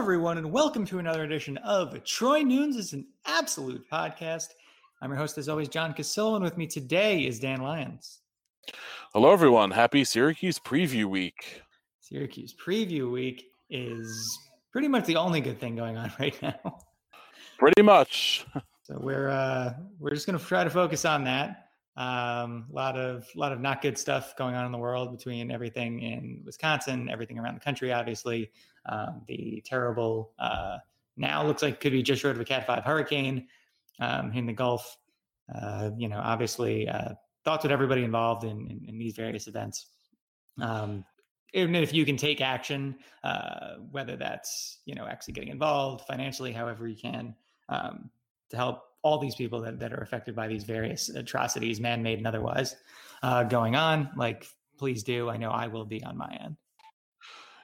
[0.00, 4.46] everyone, and welcome to another edition of Troy Nunes is an Absolute Podcast.
[5.02, 8.22] I'm your host, as always, John Cassillo, and with me today is Dan Lyons.
[9.12, 9.70] Hello, everyone.
[9.70, 11.60] Happy Syracuse Preview Week.
[12.00, 14.38] Syracuse Preview Week is
[14.72, 16.78] pretty much the only good thing going on right now.
[17.58, 18.46] Pretty much.
[18.84, 21.69] So we're uh, we're just going to try to focus on that.
[21.96, 25.50] A um, lot of lot of not good stuff going on in the world between
[25.50, 28.52] everything in Wisconsin, everything around the country, obviously.
[28.86, 30.78] Um, the terrible uh,
[31.16, 33.48] now looks like could be just short of a Cat Five hurricane
[33.98, 34.96] um, in the Gulf.
[35.52, 37.14] Uh, you know, obviously, uh,
[37.44, 39.86] thoughts with everybody involved in, in, in these various events.
[40.60, 41.04] Um,
[41.52, 46.52] even if you can take action, uh, whether that's you know actually getting involved financially,
[46.52, 47.34] however you can,
[47.68, 48.10] um,
[48.50, 52.26] to help all these people that, that are affected by these various atrocities, man-made and
[52.26, 52.76] otherwise,
[53.22, 54.10] uh, going on.
[54.16, 54.46] Like,
[54.78, 55.28] please do.
[55.28, 56.56] I know I will be on my end.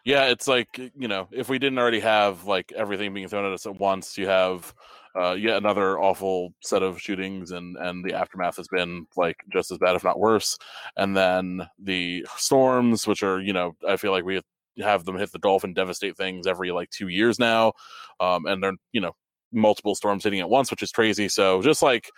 [0.04, 3.52] Yeah, it's like you know, if we didn't already have like everything being thrown at
[3.52, 4.72] us at once, you have
[5.20, 9.72] uh, yet another awful set of shootings, and and the aftermath has been like just
[9.72, 10.56] as bad, if not worse.
[10.96, 14.40] And then the storms, which are you know, I feel like we
[14.78, 17.72] have them hit the and devastate things every like two years now,
[18.20, 19.16] um, and they're you know
[19.52, 21.28] multiple storms hitting at once, which is crazy.
[21.28, 22.10] So just like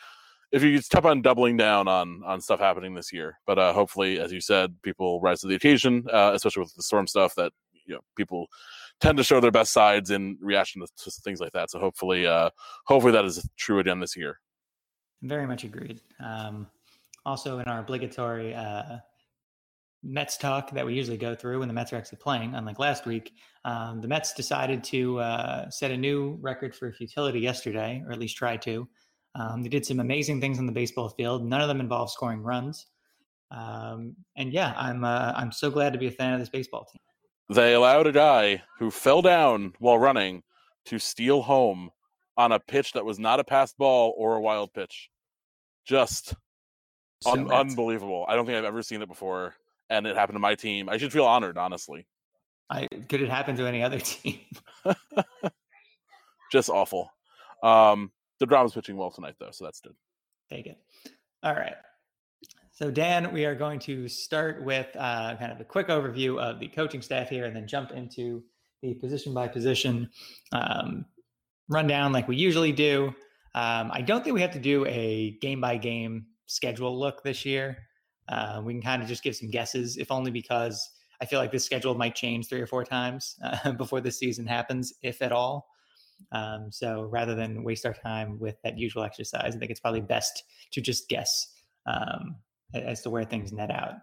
[0.51, 4.19] if you step on doubling down on on stuff happening this year, but uh, hopefully,
[4.19, 7.53] as you said, people rise to the occasion, uh, especially with the storm stuff that
[7.87, 8.47] you know people
[9.01, 11.71] tend to show their best sides in reaction to, things like that.
[11.71, 12.51] So hopefully, uh,
[12.87, 14.41] hopefully that is true again this year.
[15.23, 16.01] Very much agreed.
[16.21, 16.67] Um,
[17.27, 18.99] also, in our obligatory uh,
[20.03, 23.05] Mets talk that we usually go through when the Mets are actually playing, unlike last
[23.07, 23.33] week,
[23.65, 28.19] um, the Mets decided to uh, set a new record for futility yesterday, or at
[28.19, 28.89] least try to.
[29.35, 31.45] Um, they did some amazing things on the baseball field.
[31.45, 32.87] None of them involved scoring runs.
[33.51, 36.85] Um, and yeah, I'm uh, I'm so glad to be a fan of this baseball
[36.85, 37.01] team
[37.49, 40.43] they allowed a guy who fell down while running
[40.87, 41.91] to steal home
[42.37, 45.11] on a pitch that was not a passed ball or a wild pitch.
[45.87, 46.35] Just
[47.23, 48.27] so un- unbelievable.
[48.29, 49.55] I don't think I've ever seen it before,
[49.91, 50.89] and it happened to my team.
[50.89, 52.07] I should feel honored, honestly.
[52.71, 54.41] I could it happen to any other team?
[56.53, 57.11] Just awful.
[57.63, 58.11] Um,
[58.41, 59.95] the Browns pitching well tonight, though, so that's good.
[60.51, 60.79] Take it.
[61.43, 61.75] All right.
[62.73, 66.61] So, Dan, we are going to start with uh, kind of a quick overview of
[66.61, 68.45] the coaching staff here and then jump into
[68.83, 70.09] the position by position
[70.53, 71.05] um,
[71.69, 73.09] rundown like we usually do.
[73.55, 77.45] Um, I don't think we have to do a game by game schedule look this
[77.45, 77.79] year.
[78.29, 80.91] Uh, we can kind of just give some guesses, if only because
[81.21, 84.47] I feel like this schedule might change three or four times uh, before the season
[84.47, 85.69] happens, if at all.
[86.33, 90.01] Um, so rather than waste our time with that usual exercise, I think it's probably
[90.01, 91.53] best to just guess
[91.87, 92.37] um,
[92.75, 93.95] as to where things net out.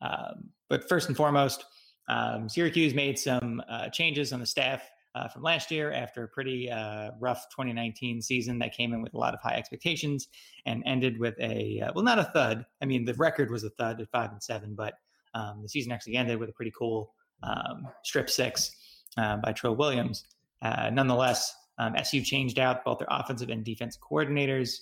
[0.00, 1.64] Um, but first and foremost,
[2.08, 6.28] um, Syracuse made some uh, changes on the staff uh, from last year after a
[6.28, 10.28] pretty uh, rough 2019 season that came in with a lot of high expectations
[10.66, 12.64] and ended with a uh, well, not a thud.
[12.80, 14.94] I mean, the record was a thud at five and seven, but
[15.34, 18.76] um, the season actually ended with a pretty cool um, strip six
[19.16, 20.24] uh, by Trill Williams.
[20.60, 24.78] Uh, nonetheless, um, SU changed out both their offensive and defensive coordinators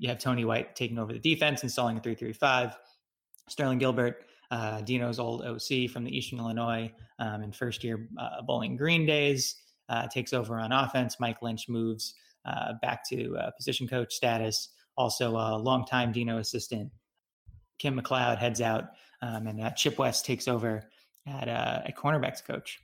[0.00, 2.76] you have Tony White taking over the defense, installing a 335.
[3.48, 8.42] Sterling Gilbert, uh, Dino's old OC from the Eastern Illinois um, and first year uh,
[8.42, 9.56] Bowling Green days,
[9.88, 11.18] uh, takes over on offense.
[11.20, 14.70] Mike Lynch moves uh, back to uh, position coach status.
[14.96, 16.90] Also, a longtime Dino assistant
[17.78, 18.90] Kim McCloud heads out,
[19.22, 20.88] um, and uh, Chip West takes over
[21.26, 22.78] at, at cornerbacks coach.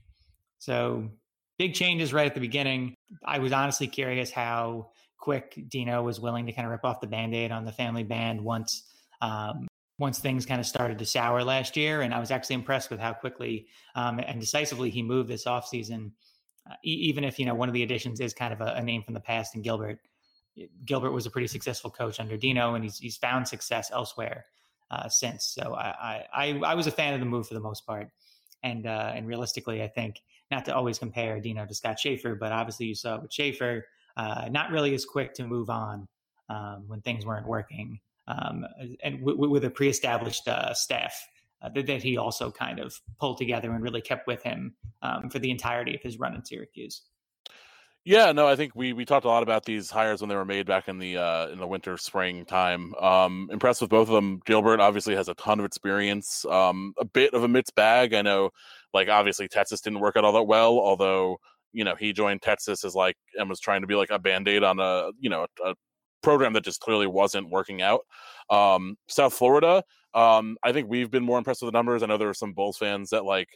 [0.58, 1.10] So
[1.58, 2.94] big changes right at the beginning.
[3.24, 7.06] I was honestly curious how quick Dino was willing to kind of rip off the
[7.06, 8.84] band-aid on the family band once
[9.20, 9.66] um,
[9.98, 12.02] once things kind of started to sour last year.
[12.02, 16.12] And I was actually impressed with how quickly um, and decisively he moved this offseason,
[16.70, 18.82] uh, e- even if, you know, one of the additions is kind of a, a
[18.82, 19.98] name from the past and Gilbert.
[20.84, 24.44] Gilbert was a pretty successful coach under Dino, and he's, he's found success elsewhere
[24.90, 25.44] uh, since.
[25.44, 28.08] So I, I, I was a fan of the move for the most part.
[28.62, 32.52] And, uh, and realistically, I think not to always compare Dino to Scott Shafer, but
[32.52, 36.08] obviously you saw with Shafer, uh, not really as quick to move on
[36.48, 38.64] um, when things weren't working, um,
[39.02, 41.14] and w- with a pre-established uh, staff
[41.62, 45.30] uh, that, that, he also kind of pulled together and really kept with him um,
[45.30, 47.02] for the entirety of his run in Syracuse.
[48.06, 50.44] Yeah, no, I think we we talked a lot about these hires when they were
[50.44, 52.94] made back in the uh, in the winter spring time.
[52.94, 54.40] Um, impressed with both of them.
[54.46, 56.44] Gilbert obviously has a ton of experience.
[56.44, 58.14] Um, a bit of a mixed bag.
[58.14, 58.50] I know,
[58.94, 61.38] like obviously Texas didn't work out all that well, although
[61.72, 64.62] you know he joined Texas as like and was trying to be like a band-aid
[64.62, 65.74] on a you know a
[66.26, 68.00] program that just clearly wasn't working out.
[68.50, 72.02] Um, South Florida, um, I think we've been more impressed with the numbers.
[72.02, 73.48] I know there were some Bulls fans that like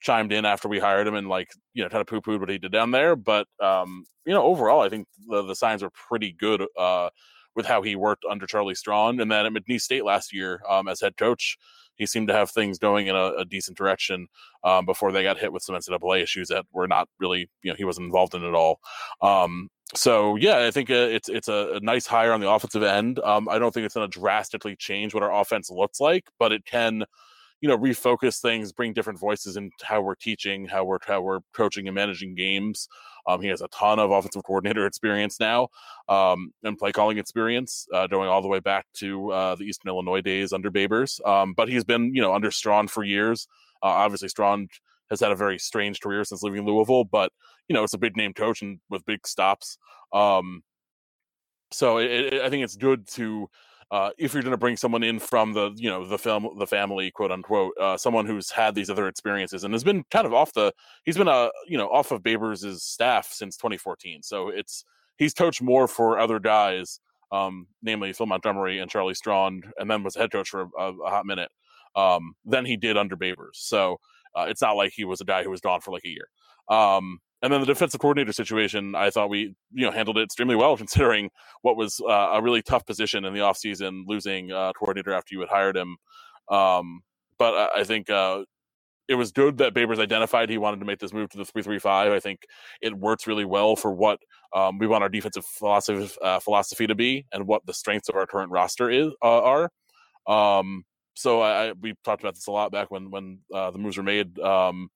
[0.00, 2.48] chimed in after we hired him and like you know kind of poo pooed what
[2.48, 3.14] he did down there.
[3.14, 7.10] But um, you know, overall, I think the, the signs are pretty good uh,
[7.54, 10.88] with how he worked under Charlie Strong, and then at McNeese State last year um,
[10.88, 11.58] as head coach.
[11.96, 14.28] He seemed to have things going in a, a decent direction
[14.62, 17.74] um, before they got hit with some NCAA issues that were not really, you know,
[17.76, 18.78] he wasn't involved in at all.
[19.94, 23.18] So yeah, I think uh, it's it's a, a, nice hire on the offensive end.
[23.20, 26.52] Um, I don't think it's going to drastically change what our offense looks like, but
[26.52, 27.04] it can,
[27.62, 31.40] you know, refocus things, bring different voices in how we're teaching, how we're how we're
[31.54, 32.86] coaching and managing games.
[33.26, 35.68] Um, he has a ton of offensive coordinator experience now,
[36.10, 39.88] um, and play calling experience, uh, going all the way back to uh, the Eastern
[39.88, 41.26] Illinois days under Babers.
[41.26, 43.48] Um, but he's been, you know, under Strong for years.
[43.82, 44.68] Uh, obviously, Strong
[45.10, 47.32] has had a very strange career since leaving Louisville, but
[47.68, 49.78] you know it's a big name coach and with big stops.
[50.12, 50.62] Um,
[51.70, 53.48] so it, it, I think it's good to
[53.90, 56.66] uh, if you're going to bring someone in from the you know the film the
[56.66, 60.34] family quote unquote uh, someone who's had these other experiences and has been kind of
[60.34, 60.72] off the
[61.04, 64.22] he's been a uh, you know off of Babers' staff since 2014.
[64.22, 64.84] So it's
[65.16, 67.00] he's coached more for other guys,
[67.32, 71.10] um, namely Phil Montgomery and Charlie Strong, and then was head coach for a, a
[71.10, 71.50] hot minute
[71.96, 73.54] um, than he did under Babers.
[73.54, 73.98] So
[74.38, 76.28] uh, it's not like he was a guy who was gone for like a year.
[76.68, 80.56] Um, and then the defensive coordinator situation, I thought we you know handled it extremely
[80.56, 81.30] well considering
[81.62, 85.40] what was uh, a really tough position in the offseason, losing uh, coordinator after you
[85.40, 85.96] had hired him.
[86.50, 87.02] Um,
[87.38, 88.44] but I, I think uh,
[89.08, 91.62] it was good that Babers identified he wanted to make this move to the three
[91.62, 92.12] three five.
[92.12, 92.40] I think
[92.82, 94.20] it works really well for what
[94.54, 98.16] um, we want our defensive philosophy uh, philosophy to be and what the strengths of
[98.16, 99.70] our current roster is uh, are.
[100.26, 100.84] Um,
[101.18, 104.04] so I, we talked about this a lot back when when uh, the moves were
[104.04, 104.38] made.
[104.38, 104.88] Um,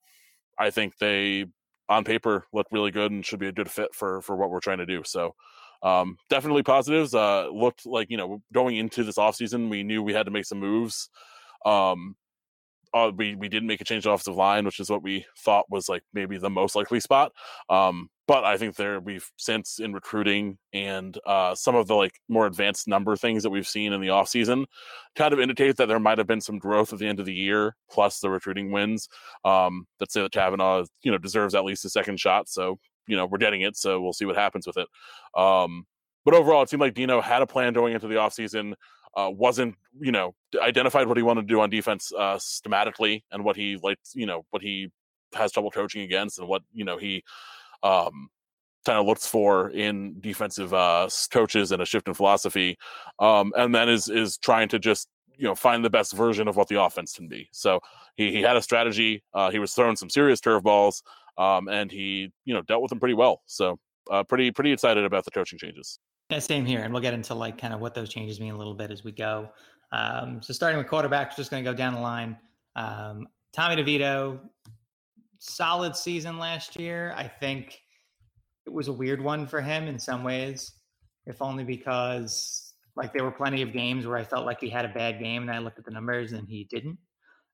[0.57, 1.47] I think they,
[1.89, 4.61] on paper, look really good and should be a good fit for for what we're
[4.61, 5.01] trying to do.
[5.03, 5.35] So
[5.81, 7.13] um, definitely positives.
[7.13, 10.45] Uh, looked like you know going into this offseason, we knew we had to make
[10.45, 11.09] some moves.
[11.65, 12.15] Um,
[12.93, 15.65] uh, we we didn't make a change to offensive line, which is what we thought
[15.69, 17.31] was like maybe the most likely spot.
[17.69, 22.19] Um, but I think there we've since in recruiting and uh, some of the like
[22.29, 24.65] more advanced number things that we've seen in the offseason
[25.15, 27.33] kind of indicate that there might have been some growth at the end of the
[27.33, 29.09] year, plus the recruiting wins.
[29.43, 32.47] Um, that say that Cavanaugh, you know, deserves at least a second shot.
[32.47, 33.75] So you know we're getting it.
[33.75, 34.87] So we'll see what happens with it.
[35.35, 35.85] Um,
[36.25, 38.75] but overall, it seemed like Dino had a plan going into the offseason
[39.15, 43.43] uh, wasn't you know identified what he wanted to do on defense uh, schematically and
[43.43, 44.89] what he like you know what he
[45.33, 47.23] has trouble coaching against and what you know he
[47.83, 48.29] um,
[48.85, 52.77] kind of looks for in defensive uh, coaches and a shift in philosophy,
[53.19, 55.07] um, and then is is trying to just
[55.37, 57.47] you know find the best version of what the offense can be.
[57.51, 57.79] So
[58.15, 59.23] he he had a strategy.
[59.33, 61.01] Uh, he was throwing some serious curveballs,
[61.37, 63.41] um, and he you know dealt with them pretty well.
[63.45, 63.79] So
[64.11, 65.99] uh, pretty pretty excited about the coaching changes.
[66.33, 66.79] Yeah, same here.
[66.79, 69.03] And we'll get into like kind of what those changes mean a little bit as
[69.03, 69.49] we go.
[69.91, 72.35] Um, so starting with quarterbacks, just going to go down the line.
[72.75, 74.39] Um, Tommy DeVito,
[75.37, 77.13] solid season last year.
[77.15, 77.79] I think
[78.65, 80.71] it was a weird one for him in some ways,
[81.27, 84.85] if only because like there were plenty of games where I felt like he had
[84.85, 86.97] a bad game and I looked at the numbers and he didn't,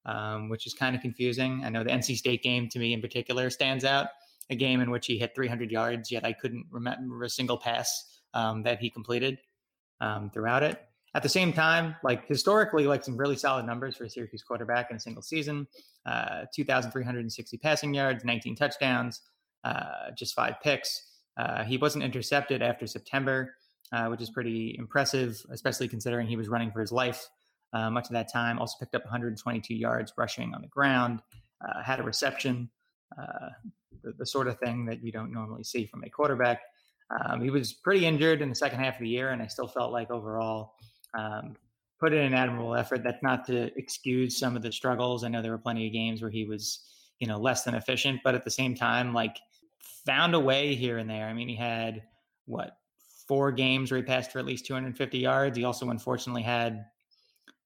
[0.06, 1.64] um, which is kind of confusing.
[1.66, 4.08] I know the NC State game to me in particular stands out,
[4.50, 8.19] a game in which he hit 300 yards, yet I couldn't remember a single pass
[8.34, 9.40] um, that he completed
[10.02, 10.82] um, throughout it.
[11.16, 14.92] At the same time, like historically, like some really solid numbers for a Syracuse quarterback
[14.92, 15.68] in a single season:
[16.06, 19.22] uh, 2,360 passing yards, 19 touchdowns,
[19.64, 21.08] uh, just five picks.
[21.36, 23.56] Uh, he wasn't intercepted after September,
[23.92, 27.28] uh, which is pretty impressive, especially considering he was running for his life
[27.74, 28.60] uh, much of that time.
[28.60, 31.22] Also picked up 122 yards rushing on the ground,
[31.68, 32.70] uh, had a reception,
[34.04, 36.62] the, the, sort of thing that you don't normally see from a quarterback.
[37.12, 39.68] Um, he was pretty injured in the second half of the year, and I still
[39.68, 40.74] felt like overall
[41.18, 41.56] um,
[42.00, 43.04] put in an admirable effort.
[43.04, 45.24] That's not to excuse some of the struggles.
[45.24, 46.86] I know there were plenty of games where he was,
[47.20, 49.38] you know, less than efficient, but at the same time, like
[50.06, 51.28] found a way here and there.
[51.28, 52.04] I mean, he had
[52.46, 52.78] what
[53.28, 55.58] four games where he passed for at least 250 yards.
[55.58, 56.86] He also unfortunately had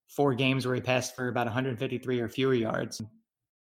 [0.07, 3.01] four games where he passed for about 153 or fewer yards.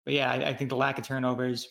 [0.05, 1.69] But yeah, I, I think the lack of turnovers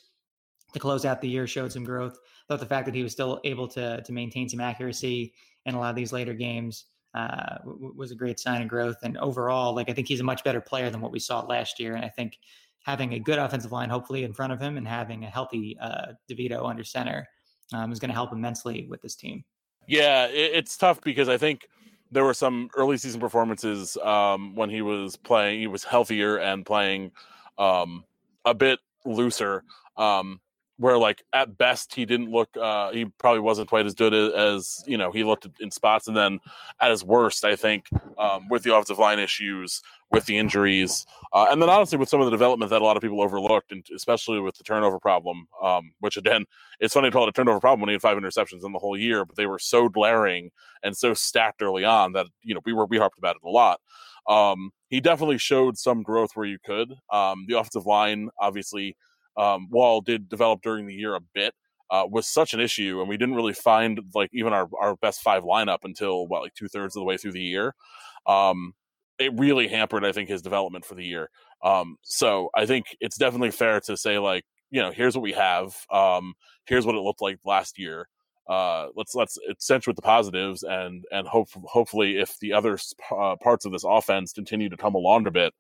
[0.74, 2.20] to close out the year showed some growth.
[2.48, 5.34] Thought the fact that he was still able to to maintain some accuracy
[5.66, 8.98] in a lot of these later games uh, w- was a great sign of growth.
[9.04, 11.80] And overall, like I think he's a much better player than what we saw last
[11.80, 11.96] year.
[11.96, 12.40] And I think
[12.84, 16.14] having a good offensive line, hopefully in front of him, and having a healthy uh,
[16.30, 17.28] DeVito under center
[17.74, 19.44] um, is going to help immensely with this team.
[19.88, 21.68] Yeah, it, it's tough because I think
[22.12, 25.60] there were some early season performances um, when he was playing.
[25.60, 27.12] He was healthier and playing
[27.58, 28.04] um,
[28.46, 29.64] a bit looser.
[29.98, 30.40] Um,
[30.84, 34.84] where like at best he didn't look uh he probably wasn't quite as good as
[34.86, 36.10] you know he looked in spots.
[36.10, 36.40] And then
[36.82, 37.88] at his worst i think
[38.18, 42.20] um with the offensive line issues with the injuries uh, and then honestly with some
[42.20, 45.48] of the development that a lot of people overlooked and especially with the turnover problem
[45.62, 46.46] um which again
[46.82, 48.80] it's funny to call it a turnover problem when he had five interceptions in the
[48.80, 50.52] whole year but they were so glaring
[50.84, 53.50] and so stacked early on that you know we were we harped about it a
[53.50, 53.80] lot.
[54.28, 56.94] Um he definitely showed some growth where you could.
[57.10, 58.98] Um the offensive line obviously
[59.38, 61.54] um, Wall did develop during the year a bit,
[61.90, 65.22] uh, was such an issue, and we didn't really find like even our, our best
[65.22, 67.76] five lineup until what like two thirds of the way through the year.
[68.26, 68.74] Um,
[69.20, 71.30] it really hampered, I think, his development for the year.
[71.64, 75.34] Um, so I think it's definitely fair to say like you know here's what we
[75.34, 76.34] have, um,
[76.66, 78.08] here's what it looked like last year.
[78.48, 82.78] Uh, let's let's accentuate the positives and and hope hopefully if the other
[83.12, 85.54] uh, parts of this offense continue to come along a bit,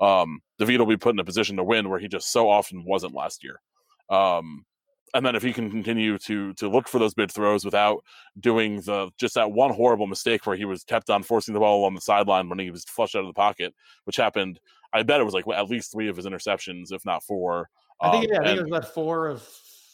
[0.00, 2.84] um, DeVito will be put in a position to win where he just so often
[2.84, 3.60] wasn't last year.
[4.08, 4.64] Um,
[5.12, 8.02] and then if he can continue to to look for those big throws without
[8.38, 11.84] doing the just that one horrible mistake where he was kept on forcing the ball
[11.84, 14.60] on the sideline when he was flushed out of the pocket, which happened.
[14.92, 17.68] I bet it was like at least three of his interceptions, if not four.
[18.00, 19.48] I think, um, yeah, I think it was about four of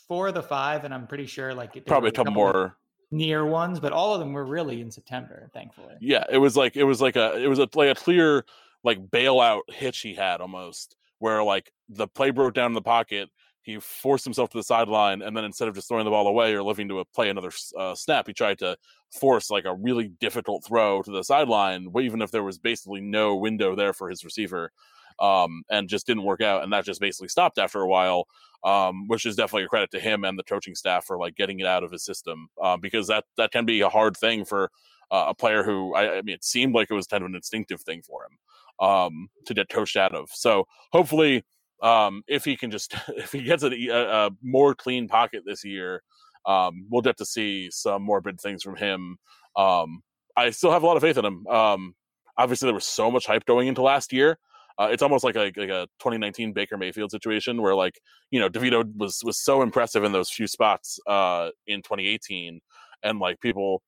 [0.08, 2.76] four of the five, and I'm pretty sure like probably a couple, more
[3.10, 5.94] near ones, but all of them were really in September, thankfully.
[6.00, 8.44] Yeah, it was like it was like a it was a like a clear
[8.84, 13.30] like bailout hitch he had almost, where like the play broke down in the pocket,
[13.62, 16.54] he forced himself to the sideline, and then instead of just throwing the ball away
[16.54, 18.76] or living to a play another uh, snap, he tried to
[19.12, 23.36] force like a really difficult throw to the sideline, even if there was basically no
[23.36, 24.72] window there for his receiver
[25.20, 26.62] um, and just didn't work out.
[26.62, 28.26] And that just basically stopped after a while,
[28.64, 31.60] um, which is definitely a credit to him and the coaching staff for like getting
[31.60, 34.70] it out of his system uh, because that that can be a hard thing for
[35.10, 37.36] uh, a player who I, I, mean it seemed like it was kind of an
[37.36, 40.30] instinctive thing for him um, to get coached out of.
[40.32, 41.44] So hopefully.
[41.82, 45.62] Um, if he can just if he gets a, a, a more clean pocket this
[45.62, 46.02] year,
[46.46, 49.18] um, we'll get to see some more big things from him.
[49.56, 50.02] Um,
[50.36, 51.46] I still have a lot of faith in him.
[51.46, 51.94] Um,
[52.36, 54.38] obviously, there was so much hype going into last year,
[54.78, 58.48] uh, it's almost like a, like a 2019 Baker Mayfield situation where like you know
[58.48, 62.60] DeVito was was so impressive in those few spots uh, in 2018,
[63.02, 63.82] and like people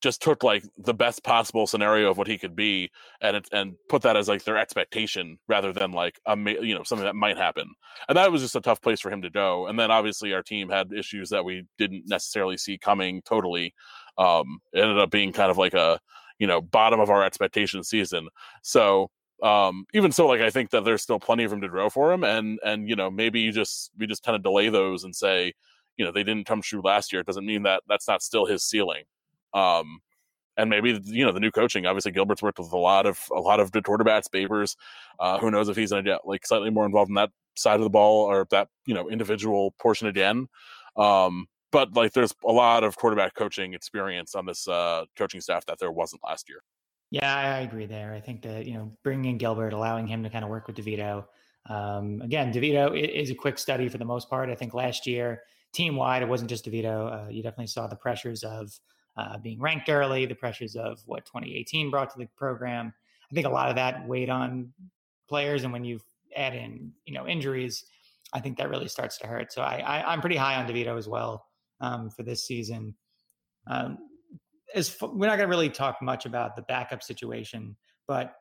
[0.00, 3.74] just took like the best possible scenario of what he could be and it, and
[3.88, 7.36] put that as like their expectation rather than like a you know something that might
[7.36, 7.70] happen.
[8.08, 9.66] And that was just a tough place for him to go.
[9.66, 13.74] And then obviously our team had issues that we didn't necessarily see coming totally
[14.18, 16.00] um it ended up being kind of like a
[16.38, 18.28] you know bottom of our expectation season.
[18.62, 19.10] So
[19.42, 22.12] um, even so, like I think that there's still plenty of room to grow for
[22.12, 25.14] him, and and you know maybe you just we just kind of delay those and
[25.14, 25.52] say,
[25.96, 27.20] you know, they didn't come true last year.
[27.20, 29.04] It doesn't mean that that's not still his ceiling.
[29.54, 30.00] Um,
[30.56, 31.86] and maybe you know the new coaching.
[31.86, 34.76] Obviously, Gilbert's worked with a lot of a lot of good quarterbacks, Babers.
[35.18, 37.84] Uh, who knows if he's to get like slightly more involved in that side of
[37.84, 40.48] the ball or that you know individual portion again.
[40.96, 45.64] Um, but like, there's a lot of quarterback coaching experience on this uh, coaching staff
[45.66, 46.62] that there wasn't last year.
[47.10, 48.14] Yeah, I agree there.
[48.14, 50.76] I think that, you know, bringing in Gilbert, allowing him to kind of work with
[50.76, 51.24] DeVito.
[51.68, 54.48] Um, again, DeVito is a quick study for the most part.
[54.48, 57.26] I think last year, team wide, it wasn't just DeVito.
[57.26, 58.72] Uh, you definitely saw the pressures of
[59.16, 62.94] uh, being ranked early, the pressures of what 2018 brought to the program.
[63.30, 64.72] I think a lot of that weighed on
[65.28, 65.64] players.
[65.64, 66.00] And when you
[66.36, 67.84] add in, you know, injuries,
[68.32, 69.52] I think that really starts to hurt.
[69.52, 71.44] So I, I, am pretty high on DeVito as well
[71.80, 72.94] um, for this season.
[73.66, 73.98] Um,
[74.74, 78.34] as we're not going to really talk much about the backup situation, but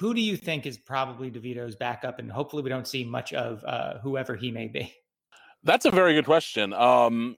[0.00, 2.18] who do you think is probably DeVito's backup?
[2.18, 4.92] And hopefully, we don't see much of uh, whoever he may be.
[5.62, 6.72] That's a very good question.
[6.72, 7.36] Um,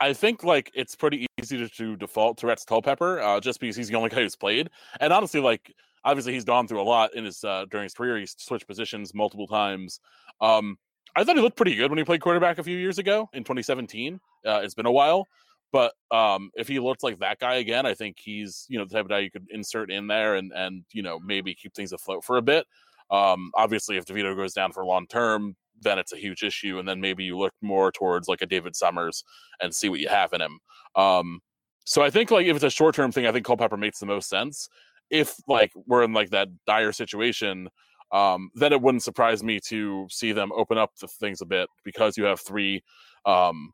[0.00, 3.76] I think like it's pretty easy to, to default to Rex Culpepper, uh, just because
[3.76, 4.70] he's the only guy who's played.
[5.00, 8.16] And honestly, like obviously he's gone through a lot in his uh, during his career.
[8.18, 10.00] He's switched positions multiple times.
[10.40, 10.78] Um,
[11.16, 13.42] I thought he looked pretty good when he played quarterback a few years ago in
[13.42, 14.20] 2017.
[14.46, 15.26] Uh, it's been a while.
[15.72, 18.94] But um, if he looked like that guy again, I think he's you know the
[18.94, 21.92] type of guy you could insert in there and and you know maybe keep things
[21.92, 22.66] afloat for a bit.
[23.10, 26.88] Um, obviously, if DeVito goes down for long term, then it's a huge issue, and
[26.88, 29.24] then maybe you look more towards like a David Summers
[29.60, 30.58] and see what you have in him.
[30.96, 31.40] Um,
[31.84, 34.06] so I think like if it's a short term thing, I think Culpepper makes the
[34.06, 34.68] most sense.
[35.10, 37.68] If like we're in like that dire situation,
[38.12, 41.68] um, then it wouldn't surprise me to see them open up the things a bit
[41.84, 42.82] because you have three
[43.24, 43.72] um,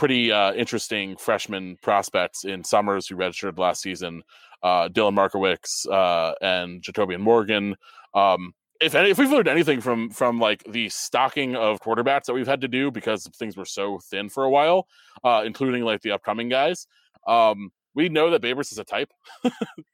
[0.00, 4.22] pretty uh, interesting freshman prospects in Summers, who registered last season,
[4.62, 7.76] uh, Dylan Markowicz uh, and Jacobian Morgan.
[8.14, 12.32] Um, if any, if we've learned anything from from like the stocking of quarterbacks that
[12.32, 14.86] we've had to do because things were so thin for a while,
[15.22, 16.86] uh, including like the upcoming guys,
[17.26, 19.12] um, we know that Babers is a type.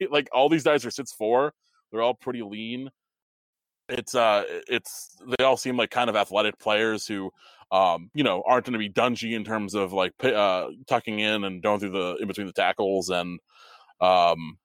[0.08, 1.52] like all these guys are six four,
[1.90, 2.90] they're all pretty lean.
[3.88, 7.32] it's uh it's they all seem like kind of athletic players who
[7.72, 11.44] um you know aren't going to be dungy in terms of like uh tucking in
[11.44, 13.40] and going through the in between the tackles and
[14.00, 14.56] um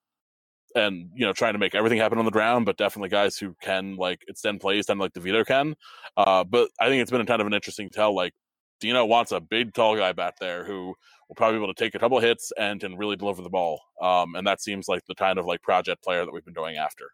[0.76, 3.56] and you know trying to make everything happen on the ground but definitely guys who
[3.62, 5.76] can like extend plays and like devito can.
[6.16, 8.34] Uh but i think it's been kind of an interesting tell like
[8.80, 10.94] dino wants a big tall guy back there who
[11.28, 13.50] will probably be able to take a couple of hits and can really deliver the
[13.50, 13.82] ball.
[14.02, 16.78] Um and that seems like the kind of like project player that we've been going
[16.78, 17.12] after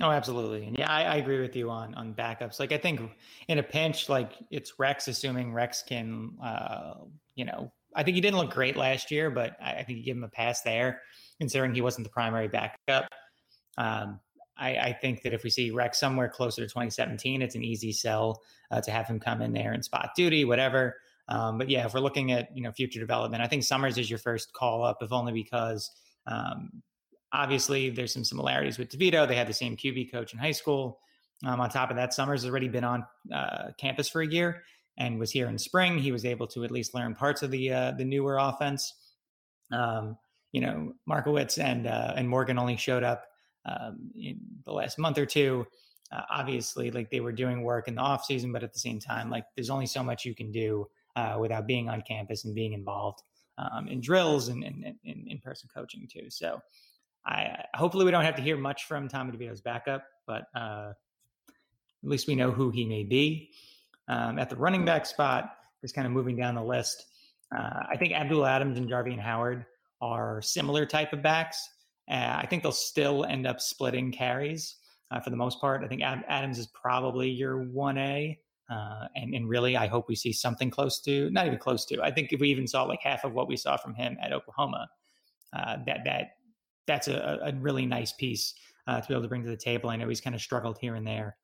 [0.00, 0.66] Oh, absolutely.
[0.66, 2.58] And yeah, I, I, agree with you on on backups.
[2.58, 3.00] Like I think
[3.48, 6.94] in a pinch, like it's Rex, assuming Rex can uh,
[7.34, 10.04] you know, I think he didn't look great last year, but I, I think you
[10.04, 11.02] give him a pass there,
[11.38, 13.06] considering he wasn't the primary backup.
[13.76, 14.20] Um,
[14.56, 17.90] I, I, think that if we see Rex somewhere closer to 2017, it's an easy
[17.90, 20.96] sell uh, to have him come in there and spot duty, whatever.
[21.28, 24.10] Um, but yeah, if we're looking at you know future development, I think Summers is
[24.10, 25.90] your first call up, if only because
[26.26, 26.82] um,
[27.32, 29.26] Obviously, there's some similarities with DeVito.
[29.26, 30.98] They had the same QB coach in high school.
[31.44, 34.62] Um, on top of that, Summers has already been on uh, campus for a year
[34.98, 35.98] and was here in spring.
[35.98, 38.94] He was able to at least learn parts of the uh, the newer offense.
[39.70, 40.18] Um,
[40.52, 43.24] you know, Markowitz and uh, and Morgan only showed up
[43.64, 45.66] um, in the last month or two.
[46.12, 49.00] Uh, obviously, like they were doing work in the off season, but at the same
[49.00, 50.86] time, like there's only so much you can do
[51.16, 53.22] uh, without being on campus and being involved
[53.56, 56.28] um, in drills and in person coaching too.
[56.28, 56.60] So
[57.24, 60.92] I hopefully we don't have to hear much from Tommy DeVito's backup, but uh,
[61.48, 63.50] at least we know who he may be.
[64.08, 67.06] Um, at the running back spot, just kind of moving down the list,
[67.56, 69.66] uh, I think Abdul Adams and Jarveon Howard
[70.00, 71.68] are similar type of backs.
[72.10, 74.76] Uh, I think they'll still end up splitting carries
[75.10, 75.84] uh, for the most part.
[75.84, 78.38] I think Ad- Adams is probably your one A.
[78.70, 82.00] Uh, and, and really, I hope we see something close to, not even close to.
[82.02, 84.32] I think if we even saw like half of what we saw from him at
[84.32, 84.88] Oklahoma,
[85.52, 86.30] uh, that that
[86.86, 88.54] that's a, a really nice piece
[88.86, 89.90] uh, to be able to bring to the table.
[89.90, 91.36] I know he's kind of struggled here and there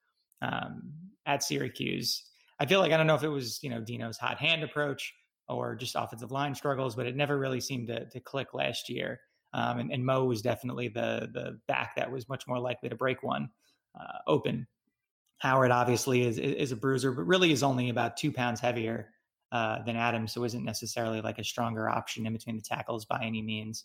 [0.42, 0.92] um,
[1.26, 2.24] at Syracuse.
[2.60, 5.14] I feel like I don't know if it was you know Dino's hot hand approach
[5.48, 9.20] or just offensive line struggles, but it never really seemed to, to click last year.
[9.54, 12.96] Um, and, and, Moe was definitely the the back that was much more likely to
[12.96, 13.48] break one
[13.98, 14.66] uh, open.
[15.38, 19.10] Howard obviously is is a bruiser, but really is only about two pounds heavier
[19.52, 23.22] uh, than Adams, so isn't necessarily like a stronger option in between the tackles by
[23.22, 23.84] any means.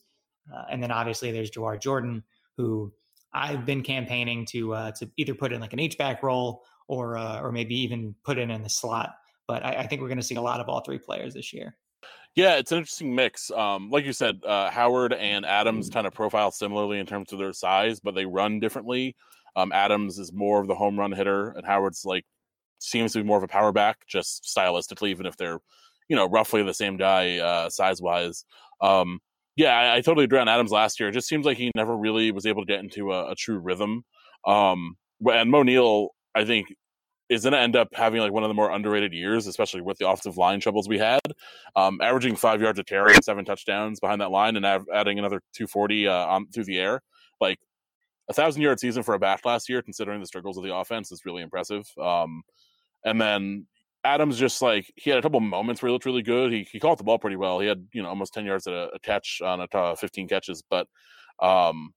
[0.54, 2.24] Uh, and then obviously there's Jawhar Jordan,
[2.58, 2.92] who
[3.34, 7.18] I've been campaigning to uh, to either put in like an H back role or
[7.18, 9.16] uh, or maybe even put in in the slot.
[9.48, 11.54] But I, I think we're going to see a lot of all three players this
[11.54, 11.76] year.
[12.36, 13.52] Yeah, it's an interesting mix.
[13.52, 17.38] Um, like you said, uh, Howard and Adams kind of profile similarly in terms of
[17.38, 19.16] their size, but they run differently.
[19.56, 22.26] Um, Adams is more of the home run hitter, and Howard's like
[22.80, 25.60] seems to be more of a power back, just stylistically, even if they're
[26.10, 28.46] you know roughly the same guy uh, size wise.
[28.82, 29.20] Um,
[29.56, 31.10] yeah, I, I, totally agree on Adams last year.
[31.10, 33.60] It just seems like he never really was able to get into a, a true
[33.60, 34.04] rhythm.
[34.46, 36.74] Um, and Neal, I think,
[37.30, 39.98] is going to end up having like one of the more underrated years, especially with
[39.98, 41.22] the offensive line troubles we had.
[41.76, 45.20] Um, averaging five yards a carry and seven touchdowns behind that line, and av- adding
[45.20, 47.02] another 240 uh, on through the air.
[47.40, 47.60] Like
[48.30, 51.12] a thousand yard season for a back last year, considering the struggles of the offense,
[51.12, 51.88] is really impressive.
[52.02, 52.44] Um,
[53.06, 53.68] and then
[54.06, 56.52] Adams just like he had a couple moments where he looked really good.
[56.52, 57.60] He he caught the ball pretty well.
[57.60, 60.28] He had you know almost ten yards at a, a catch on a uh, fifteen
[60.28, 60.88] catches, but
[61.42, 61.94] um,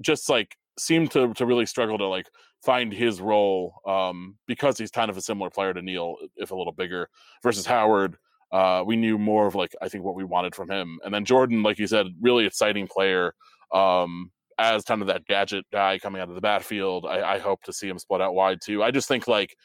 [0.00, 2.26] just like seemed to to really struggle to like
[2.64, 6.54] find his role um, because he's kind of a similar player to Neal, if a
[6.54, 7.08] little bigger,
[7.42, 8.16] versus Howard.
[8.52, 11.24] Uh, we knew more of like I think what we wanted from him, and then
[11.24, 13.34] Jordan, like you said, really exciting player.
[13.72, 17.62] Um, as kind of that gadget guy coming out of the backfield, I, I hope
[17.62, 18.82] to see him split out wide too.
[18.82, 19.56] I just think like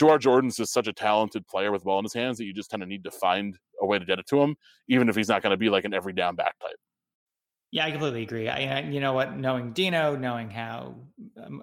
[0.00, 2.70] Jawhar Jordan's just such a talented player with ball in his hands that you just
[2.70, 4.56] kind of need to find a way to get it to him,
[4.88, 6.76] even if he's not going to be like an every down back type.
[7.70, 8.48] Yeah, I completely agree.
[8.48, 10.94] I, you know what, knowing Dino, knowing how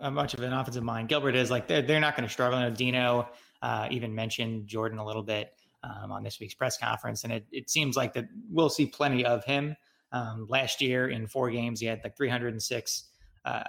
[0.02, 2.60] um, much of an offensive mind Gilbert is, like they're, they're not going to struggle.
[2.60, 3.30] I know Dino
[3.62, 7.46] uh, even mentioned Jordan a little bit um, on this week's press conference, and it,
[7.50, 9.78] it seems like that we'll see plenty of him.
[10.12, 13.04] Um, last year in four games, he had like 306
[13.46, 13.64] uh,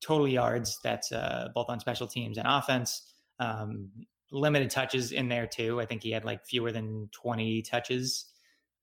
[0.00, 0.78] total yards.
[0.82, 3.11] That's uh, both on special teams and offense.
[3.42, 3.90] Um,
[4.30, 5.80] limited touches in there too.
[5.80, 8.26] I think he had like fewer than 20 touches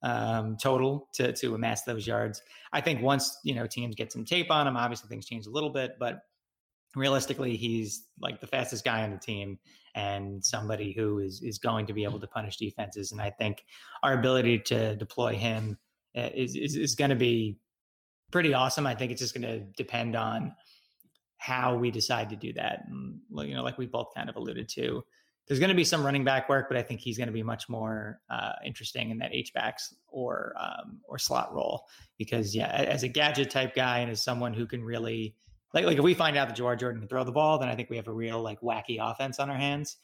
[0.02, 2.42] um, total to to amass those yards.
[2.72, 5.50] I think once you know teams get some tape on him, obviously things change a
[5.52, 6.22] little bit, but
[6.96, 9.60] realistically, he's like the fastest guy on the team
[9.96, 13.12] and somebody who is is going to be able to punish defenses.
[13.12, 13.64] And I think
[14.04, 15.78] our ability to deploy him
[16.18, 17.58] uh, is is, is going to be
[18.32, 18.88] pretty awesome.
[18.88, 20.54] I think it's just going to depend on
[21.40, 22.84] how we decide to do that.
[22.88, 25.04] And, you know, like we both kind of alluded to,
[25.48, 27.42] there's going to be some running back work, but I think he's going to be
[27.42, 31.86] much more uh, interesting in that H backs or um, or slot role
[32.20, 35.36] because yeah, as a gadget type guy and as someone who can really
[35.74, 37.76] like like if we find out that Jawhar Jordan can throw the ball, then I
[37.76, 39.98] think we have a real like wacky offense on our hands.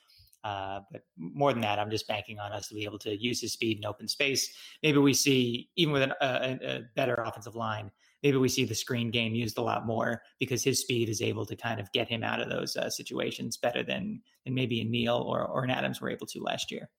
[0.44, 3.42] Uh, but more than that, I'm just banking on us to be able to use
[3.42, 4.56] his speed in open space.
[4.84, 7.90] Maybe we see even with an, a, a, better offensive line,
[8.24, 11.46] maybe we see the screen game used a lot more because his speed is able
[11.46, 14.84] to kind of get him out of those uh, situations better than than maybe a
[14.84, 16.90] Neal or or an Adams were able to last year.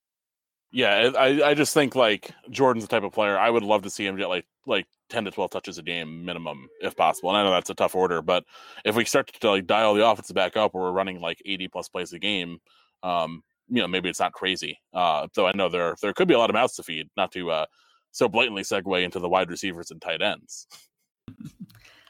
[0.72, 3.90] Yeah, I I just think like Jordan's the type of player I would love to
[3.90, 7.30] see him get like like 10 to 12 touches a game minimum if possible.
[7.30, 8.44] And I know that's a tough order, but
[8.84, 11.68] if we start to like dial the offense back up where we're running like 80
[11.68, 12.58] plus plays a game,
[13.04, 14.78] um, you know, maybe it's not crazy.
[14.92, 17.32] Uh, though I know there there could be a lot of mouths to feed, not
[17.32, 17.66] to uh,
[18.10, 20.66] so blatantly segue into the wide receivers and tight ends.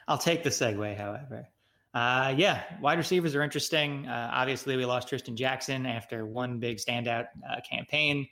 [0.07, 1.47] I'll take the segue, however.
[1.93, 4.07] Uh, yeah, wide receivers are interesting.
[4.07, 8.27] Uh, obviously, we lost Trishton Jackson after one big standout uh, campaign.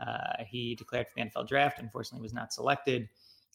[0.00, 1.80] Uh, he declared for the NFL draft.
[1.80, 3.08] Unfortunately, was not selected.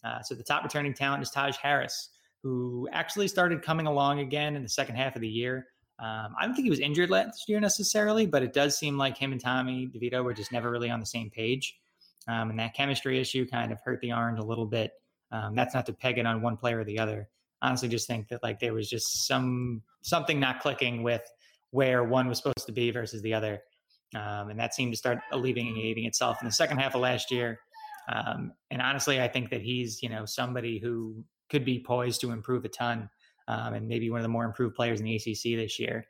[0.04, 2.10] Uh, so the top returning talent is Taj Harris,
[2.42, 5.68] who actually started coming along again in the second half of the year.
[6.00, 9.18] Um, I don't think he was injured last year necessarily, but it does seem like
[9.18, 11.80] him and Tommy DeVito were just never really on the same page.
[12.28, 14.92] Um, and that chemistry issue kind of hurt the orange a little bit.
[15.34, 17.28] Um, that's not to peg it on one player or the other.
[17.62, 21.24] Honestly, just think that like there was just some something not clicking with
[21.72, 23.62] where one was supposed to be versus the other.
[24.16, 27.60] Um, and that seemed to start alleviating itself in the second half of last year.
[28.12, 32.32] Um, and honestly, I think that he's, you know, somebody who could be poised to
[32.32, 33.10] improve a ton
[33.48, 36.06] um, and maybe one of the more improved players in the ACC this year.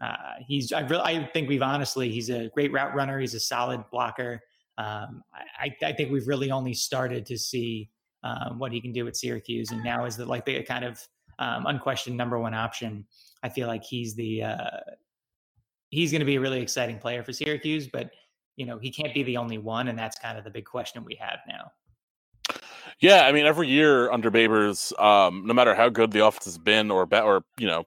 [0.00, 3.18] Uh, he's, I, really, I think we've honestly, he's a great route runner.
[3.18, 4.40] He's a solid blocker.
[4.78, 5.22] Um,
[5.58, 7.90] I, I, think we've really only started to see
[8.22, 11.06] um, what he can do at Syracuse, and now is the like the kind of
[11.38, 13.04] um, unquestioned number one option.
[13.42, 14.80] I feel like he's the uh,
[15.90, 18.10] he's going to be a really exciting player for Syracuse, but
[18.56, 21.04] you know, he can't be the only one, and that's kind of the big question
[21.04, 21.72] we have now.
[23.00, 26.58] Yeah, I mean, every year under Babers, um, no matter how good the offense has
[26.58, 27.84] been, or or you know,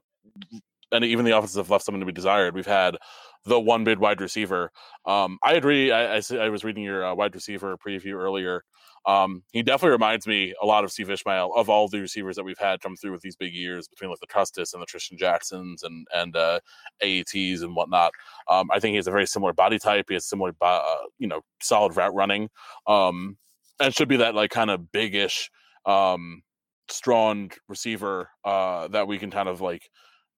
[0.90, 2.54] and even the offenses have left something to be desired.
[2.54, 2.96] We've had
[3.44, 4.70] the one bid wide receiver.
[5.06, 5.92] Um, I agree.
[5.92, 8.64] I, I, I was reading your uh, wide receiver preview earlier.
[9.06, 12.44] Um, he definitely reminds me a lot of Steve Ishmael of all the receivers that
[12.44, 15.18] we've had come through with these big years between like the Trustis and the Trishton
[15.18, 16.60] Jacksons and and uh,
[17.02, 18.12] and whatnot.
[18.48, 20.06] Um, I think he has a very similar body type.
[20.08, 22.48] He has similar, uh, you know, solid route running,
[22.86, 23.36] um,
[23.80, 25.48] and should be that like kind of bigish,
[25.86, 26.42] um,
[26.88, 29.88] strong receiver uh, that we can kind of like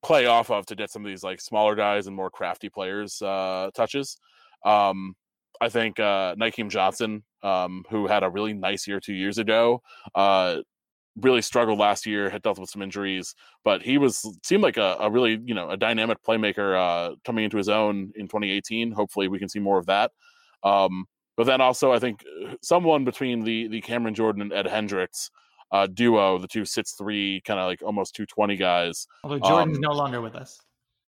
[0.02, 3.20] play off of to get some of these like smaller guys and more crafty players
[3.22, 4.16] uh, touches.
[4.64, 5.14] Um,
[5.61, 9.83] I think uh, Nykeim Johnson, um, who had a really nice year two years ago,
[10.14, 10.57] uh,
[11.20, 14.96] really struggled last year, had dealt with some injuries, but he was seemed like a,
[15.01, 18.92] a really you know a dynamic playmaker uh, coming into his own in 2018.
[18.92, 20.12] Hopefully, we can see more of that.
[20.62, 24.66] Um, but then also, I think uh, someone between the the Cameron Jordan and Ed
[24.66, 25.31] Hendricks
[25.72, 29.07] uh, duo, the two six three kind of like almost 220 guys.
[29.25, 30.61] Although Jordan's um, no longer with us.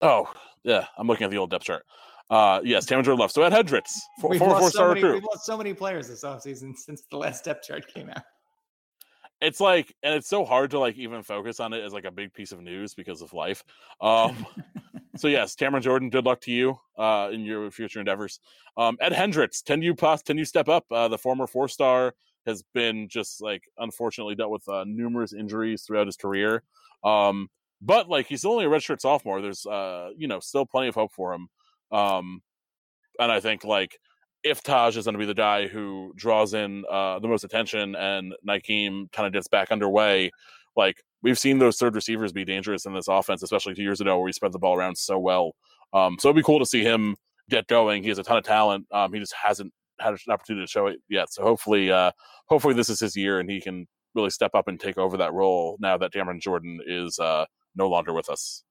[0.01, 0.31] Oh
[0.63, 1.85] yeah, I'm looking at the old depth chart.
[2.29, 3.33] Uh, yes, Taylor left.
[3.33, 6.23] So Ed Hendricks, four, we've four, four so many, We've lost so many players this
[6.23, 8.23] offseason since the last depth chart came out.
[9.41, 12.11] It's like, and it's so hard to like even focus on it as like a
[12.11, 13.63] big piece of news because of life.
[13.99, 14.45] Um,
[15.17, 18.39] so yes, Cameron Jordan, good luck to you uh, in your future endeavors.
[18.77, 20.85] Um, Ed Hendricks, can you pass, can you step up?
[20.89, 25.83] Uh, the former four star has been just like unfortunately dealt with uh, numerous injuries
[25.83, 26.63] throughout his career.
[27.03, 27.49] Um,
[27.81, 29.41] but like he's only a redshirt sophomore.
[29.41, 31.49] There's uh, you know still plenty of hope for him.
[31.93, 32.41] Um,
[33.19, 33.97] and I think like
[34.43, 37.95] if Taj is going to be the guy who draws in uh, the most attention
[37.95, 40.31] and Nykeim kind of gets back underway,
[40.75, 44.17] like we've seen those third receivers be dangerous in this offense, especially two years ago
[44.17, 45.53] where he spread the ball around so well.
[45.93, 47.15] Um, so it'd be cool to see him
[47.49, 48.03] get going.
[48.03, 48.85] He has a ton of talent.
[48.91, 51.31] Um, he just hasn't had an opportunity to show it yet.
[51.31, 52.11] So hopefully, uh,
[52.47, 55.33] hopefully this is his year and he can really step up and take over that
[55.33, 58.63] role now that Cameron Jordan is uh, no longer with us.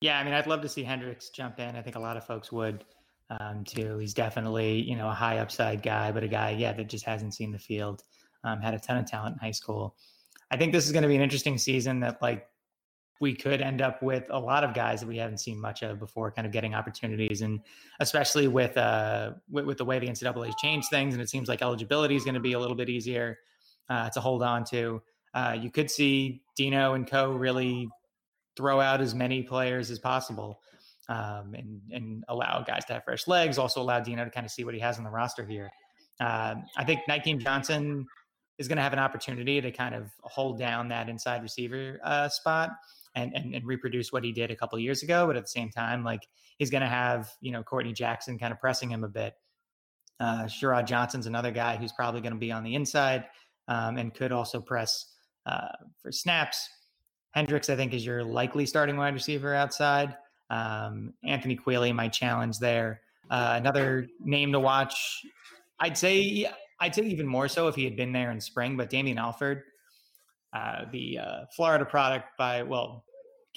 [0.00, 1.74] Yeah, I mean, I'd love to see Hendricks jump in.
[1.74, 2.84] I think a lot of folks would
[3.30, 3.98] um, too.
[3.98, 7.34] He's definitely, you know, a high upside guy, but a guy, yeah, that just hasn't
[7.34, 8.02] seen the field.
[8.44, 9.96] Um, had a ton of talent in high school.
[10.50, 12.46] I think this is going to be an interesting season that, like,
[13.20, 15.98] we could end up with a lot of guys that we haven't seen much of
[15.98, 17.60] before, kind of getting opportunities, and
[17.98, 21.60] especially with uh with, with the way the NCAA changed things, and it seems like
[21.60, 23.38] eligibility is going to be a little bit easier
[23.90, 25.02] uh, to hold on to.
[25.34, 27.32] Uh, you could see Dino and Co.
[27.32, 27.88] really
[28.58, 30.60] throw out as many players as possible
[31.08, 33.56] um, and, and allow guys to have fresh legs.
[33.56, 35.70] Also allow Dino to kind of see what he has on the roster here.
[36.20, 38.04] Uh, I think Nykeim Johnson
[38.58, 42.28] is going to have an opportunity to kind of hold down that inside receiver uh,
[42.28, 42.70] spot
[43.14, 45.28] and, and, and reproduce what he did a couple years ago.
[45.28, 46.26] But at the same time, like
[46.58, 49.34] he's going to have you know Courtney Jackson kind of pressing him a bit.
[50.18, 53.26] Uh, Sherrod Johnson's another guy who's probably going to be on the inside
[53.68, 55.06] um, and could also press
[55.46, 55.68] uh,
[56.02, 56.68] for snaps.
[57.38, 60.16] Hendricks, I think, is your likely starting wide receiver outside.
[60.50, 63.00] Um, Anthony Queeley my challenge there.
[63.30, 65.24] Uh, another name to watch.
[65.78, 68.76] I'd say I'd say even more so if he had been there in spring.
[68.76, 69.62] But Damien Alford,
[70.52, 73.04] uh, the uh, Florida product by well,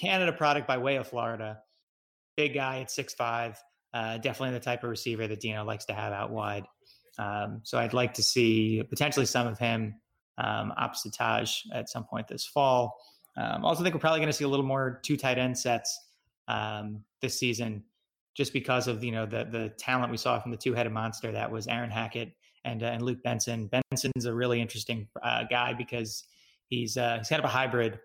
[0.00, 1.58] Canada product by way of Florida,
[2.36, 3.60] big guy at six five.
[3.92, 6.66] Uh, definitely the type of receiver that Dino likes to have out wide.
[7.18, 9.96] Um, so I'd like to see potentially some of him
[10.38, 12.96] um, opposite Taj at some point this fall.
[13.36, 15.98] Um, also, think we're probably going to see a little more two tight end sets
[16.48, 17.82] um, this season,
[18.34, 21.32] just because of you know the the talent we saw from the two headed monster
[21.32, 22.32] that was Aaron Hackett
[22.64, 23.68] and uh, and Luke Benson.
[23.68, 26.24] Benson's a really interesting uh, guy because
[26.68, 27.98] he's uh, he's kind of a hybrid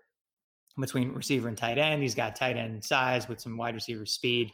[0.78, 2.02] between receiver and tight end.
[2.02, 4.52] He's got tight end size with some wide receiver speed.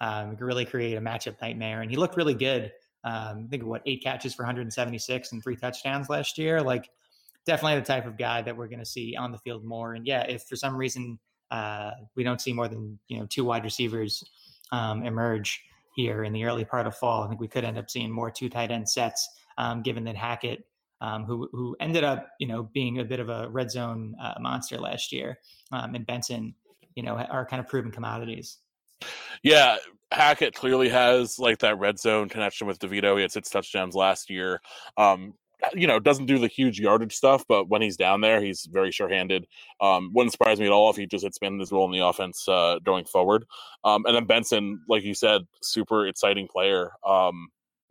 [0.00, 2.72] Um, can really create a matchup nightmare, and he looked really good.
[3.04, 6.60] Um, I think of what eight catches for 176 and three touchdowns last year.
[6.60, 6.88] Like
[7.46, 9.94] definitely the type of guy that we're going to see on the field more.
[9.94, 11.18] And yeah, if for some reason
[11.50, 14.24] uh, we don't see more than you know two wide receivers
[14.72, 15.62] um, emerge
[15.94, 18.30] here in the early part of fall, I think we could end up seeing more
[18.30, 19.28] two tight end sets.
[19.58, 20.64] Um, given that Hackett,
[21.02, 24.34] um, who who ended up you know being a bit of a red zone uh,
[24.40, 25.38] monster last year,
[25.72, 26.54] um, and Benson,
[26.94, 28.58] you know, are kind of proven commodities.
[29.42, 29.76] Yeah,
[30.12, 33.16] Hackett clearly has like that red zone connection with DeVito.
[33.16, 34.60] He had six touchdowns last year.
[34.96, 35.34] Um,
[35.74, 38.90] you know, doesn't do the huge yardage stuff, but when he's down there, he's very
[38.90, 39.46] sure-handed.
[39.80, 42.48] Um, wouldn't surprise me at all if he just expanded his role in the offense
[42.48, 43.44] uh, going forward.
[43.84, 46.92] Um, and then Benson, like you said, super exciting player.
[47.06, 47.48] Um,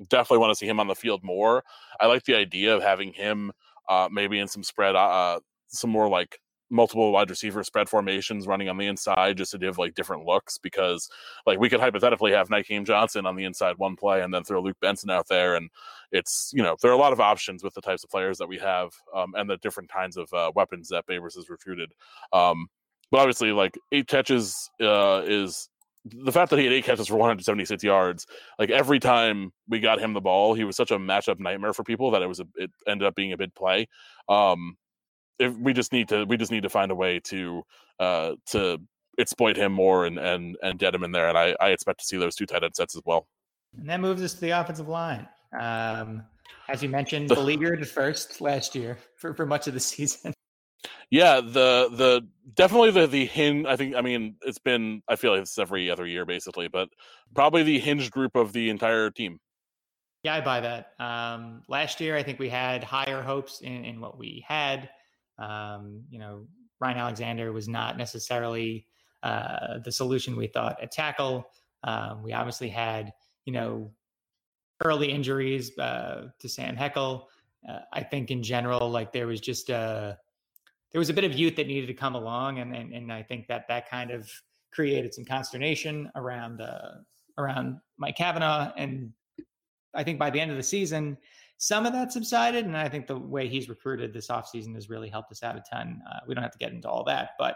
[0.09, 1.63] definitely want to see him on the field more.
[1.99, 3.51] I like the idea of having him
[3.89, 6.39] uh, maybe in some spread, uh, some more like
[6.71, 10.57] multiple wide receiver spread formations running on the inside just to give like different looks
[10.57, 11.09] because
[11.45, 14.61] like we could hypothetically have Nykeim Johnson on the inside one play and then throw
[14.61, 15.69] Luke Benson out there and
[16.11, 18.47] it's you know there are a lot of options with the types of players that
[18.47, 21.91] we have um, and the different kinds of uh, weapons that Babers has recruited.
[22.31, 22.67] Um,
[23.11, 25.69] but obviously like eight catches uh, is
[26.05, 28.25] the fact that he had eight catches for 176 yards,
[28.57, 31.83] like every time we got him the ball, he was such a matchup nightmare for
[31.83, 33.87] people that it was a, it ended up being a big play.
[34.27, 34.77] Um,
[35.41, 37.63] if we just need to we just need to find a way to
[37.99, 38.79] uh to
[39.19, 42.05] exploit him more and and and get him in there and i i expect to
[42.05, 43.27] see those two tight end sets as well.
[43.77, 45.27] And that moves us to the offensive line.
[45.59, 46.23] Um
[46.69, 50.33] as you mentioned the, beleaguered first last year for for much of the season.
[51.09, 55.31] Yeah the the definitely the the hinge i think i mean it's been i feel
[55.31, 56.89] like it's every other year basically but
[57.35, 59.39] probably the hinged group of the entire team.
[60.23, 60.93] Yeah i buy that.
[60.99, 64.89] Um last year i think we had higher hopes in in what we had
[65.41, 66.45] um, you know,
[66.79, 68.87] Ryan Alexander was not necessarily
[69.23, 71.45] uh, the solution we thought at tackle.
[71.83, 73.11] Um, we obviously had,
[73.45, 73.91] you know,
[74.83, 77.25] early injuries uh, to Sam Heckel.
[77.67, 80.15] Uh, I think in general, like there was just a uh,
[80.91, 83.23] there was a bit of youth that needed to come along, and and, and I
[83.23, 84.29] think that that kind of
[84.71, 86.95] created some consternation around uh,
[87.37, 88.71] around Mike Cavanaugh.
[88.75, 89.11] And
[89.93, 91.17] I think by the end of the season,
[91.61, 92.65] some of that subsided.
[92.65, 95.63] And I think the way he's recruited this offseason has really helped us out a
[95.71, 96.01] ton.
[96.11, 97.55] Uh, we don't have to get into all that, but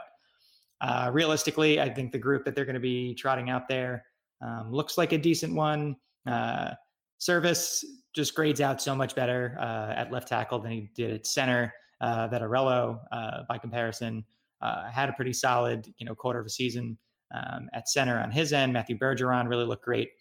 [0.79, 4.05] uh, realistically, I think the group that they're going to be trotting out there
[4.43, 5.95] um, looks like a decent one.
[6.27, 6.73] Uh,
[7.19, 11.25] Servais just grades out so much better uh, at left tackle than he did at
[11.25, 11.73] center.
[11.99, 14.23] Uh, Vettorello, uh, by comparison,
[14.61, 16.95] uh, had a pretty solid, you know, quarter of a season
[17.33, 18.71] um, at center on his end.
[18.71, 20.11] Matthew Bergeron really looked great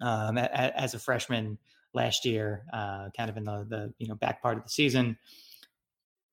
[0.00, 1.58] um, as a freshman
[1.94, 5.18] last year, uh, kind of in the the you know back part of the season.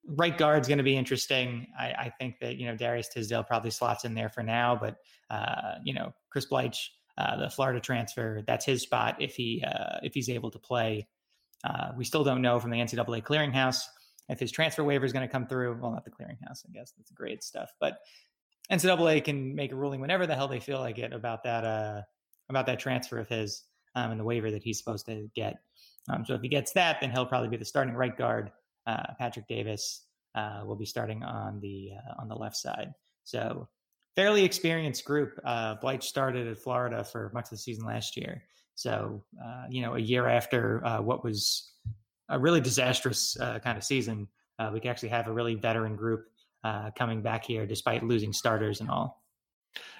[0.06, 1.68] Right guard's going to be interesting.
[1.78, 4.98] I, I, think that you know Darius Tisdale probably slots in there for now, but
[5.30, 6.78] uh, you know Chris Bleich,
[7.18, 11.08] uh, the Florida transfer, that's his spot if he uh, if he's able to play.
[11.64, 13.82] Uh, we still don't know from the NCAA clearinghouse
[14.30, 15.78] if his transfer waiver is going to come through.
[15.80, 17.98] Well, not the clearinghouse, I guess that's great stuff, but
[18.72, 22.02] NCAA can make a ruling whenever the hell they feel like it about that uh,
[22.50, 23.64] about that transfer of his
[23.96, 25.60] um, and the waiver that he's supposed to get.
[26.10, 28.52] Um, so if he gets that, then he'll probably be the starting right guard.
[28.88, 30.04] Uh, Patrick Davis
[30.36, 32.94] uh, will be starting on the uh, on the left side.
[33.24, 33.68] So
[34.16, 35.40] fairly experienced group.
[35.46, 38.44] Uh, Bleich started at Florida for much of the season last year.
[38.76, 41.72] So uh, you know, a year after uh, what was
[42.30, 44.28] a really disastrous uh, kind of season,
[44.74, 46.26] we can actually have a really veteran group
[46.98, 49.19] coming back here despite losing starters and all.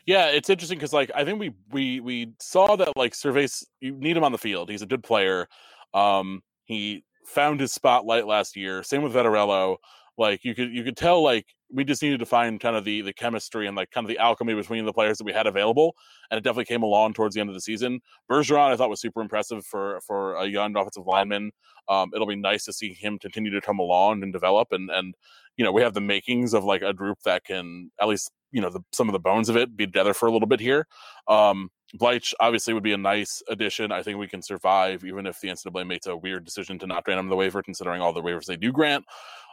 [0.06, 3.92] Yeah, it's interesting because like I think we we we saw that like Servais you
[3.94, 4.70] need him on the field.
[4.70, 5.48] He's a good player.
[5.94, 8.84] Um, he found his spotlight last year.
[8.84, 9.78] Same with Vettorello.
[10.18, 13.02] like you could you could tell like we just needed to find kind of the
[13.02, 15.96] the chemistry and like kind of the alchemy between the players that we had available,
[16.32, 18.02] and it definitely came along towards the end of the season.
[18.30, 21.52] Bergeron, I thought was super impressive for for a young offensive lineman.
[21.88, 25.14] Um, it'll be nice to see him continue to come along and develop, and and
[25.58, 28.62] you know we have the makings of like a group that can at least you
[28.62, 30.88] know the, some of the bones of it be together for a little bit here.
[31.28, 33.92] Um, Bleich obviously would be a nice addition.
[33.92, 37.04] I think we can survive even if the NCAA makes a weird decision to not
[37.04, 39.06] grant him the waiver, considering all the waivers they do grant.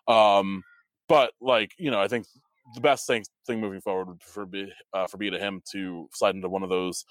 [0.07, 0.63] Um,
[1.09, 2.27] but like you know, I think
[2.75, 6.09] the best thing thing moving forward would for be uh, for be to him to
[6.13, 7.05] slide into one of those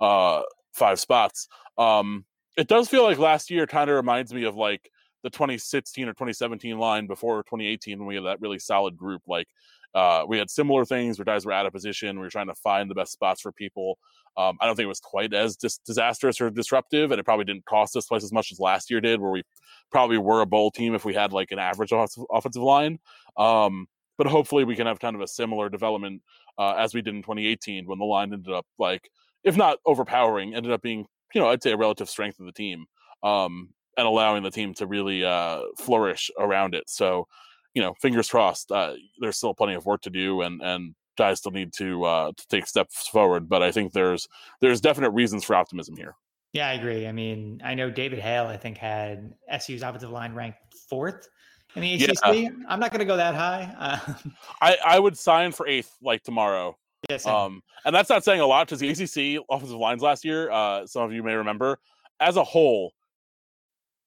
[0.00, 1.48] uh, five spots.
[1.78, 2.24] Um,
[2.56, 4.90] it does feel like last year kind of reminds me of like
[5.22, 9.22] the 2016 or 2017 line before 2018 when we had that really solid group.
[9.26, 9.48] Like
[9.94, 12.16] uh, we had similar things where guys were out of position.
[12.16, 13.98] We were trying to find the best spots for people.
[14.36, 17.44] Um, I don't think it was quite as dis- disastrous or disruptive, and it probably
[17.44, 19.42] didn't cost us twice as much as last year did, where we
[19.90, 22.98] probably were a bowl team if we had like an average offensive line.
[23.36, 26.22] Um, but hopefully, we can have kind of a similar development
[26.58, 29.10] uh, as we did in 2018 when the line ended up like,
[29.44, 32.52] if not overpowering, ended up being you know I'd say a relative strength of the
[32.52, 32.86] team.
[33.22, 36.88] Um, and allowing the team to really uh, flourish around it.
[36.88, 37.26] So,
[37.74, 38.70] you know, fingers crossed.
[38.70, 42.32] Uh, there's still plenty of work to do, and and guys still need to uh,
[42.36, 43.48] to take steps forward.
[43.48, 44.28] But I think there's
[44.60, 46.14] there's definite reasons for optimism here.
[46.52, 47.06] Yeah, I agree.
[47.06, 48.46] I mean, I know David Hale.
[48.46, 51.28] I think had SU's offensive line ranked fourth
[51.74, 52.34] in the ACC.
[52.34, 52.48] Yeah.
[52.68, 53.74] I'm not going to go that high.
[53.78, 54.14] Uh,
[54.60, 56.76] I I would sign for eighth like tomorrow.
[57.08, 57.26] Yes.
[57.26, 60.86] Um, and that's not saying a lot because the ACC offensive lines last year, uh,
[60.86, 61.78] some of you may remember,
[62.20, 62.92] as a whole,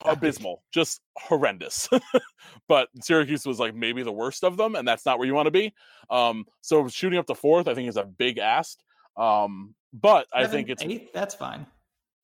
[0.04, 1.90] abysmal, just horrendous.
[2.68, 5.48] but Syracuse was like maybe the worst of them, and that's not where you want
[5.48, 5.74] to be.
[6.10, 8.78] Um, so shooting up to fourth, I think, is a big ask.
[9.18, 11.14] Um, but Seven, I think it's eighth.
[11.14, 11.66] That's fine.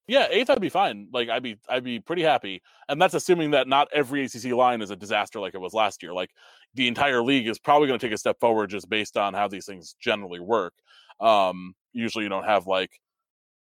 [0.08, 1.08] Yeah, eighth, I'd be fine.
[1.14, 2.62] Like I'd be, I'd be pretty happy.
[2.90, 6.04] And that's assuming that not every ACC line is a disaster like it was last
[6.04, 6.12] year.
[6.12, 6.32] Like
[6.74, 9.48] the entire league is probably going to take a step forward just based on how
[9.48, 10.74] these things generally work.
[11.22, 12.92] Um, usually, you don't have like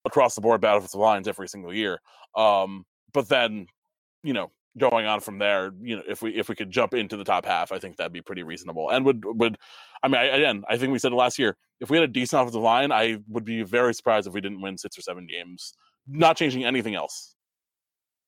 [0.05, 2.01] across the board bad offensive lines every single year.
[2.35, 3.67] Um, but then
[4.27, 7.17] you know, going on from there, you know, if we if we could jump into
[7.17, 8.91] the top half, I think that'd be pretty reasonable.
[8.91, 9.57] And would would
[10.03, 11.57] I mean, I, again, I think we said it last year.
[11.81, 14.61] If we had a decent offensive line, I would be very surprised if we didn't
[14.61, 15.75] win six or seven games.
[16.07, 17.35] Not changing anything else.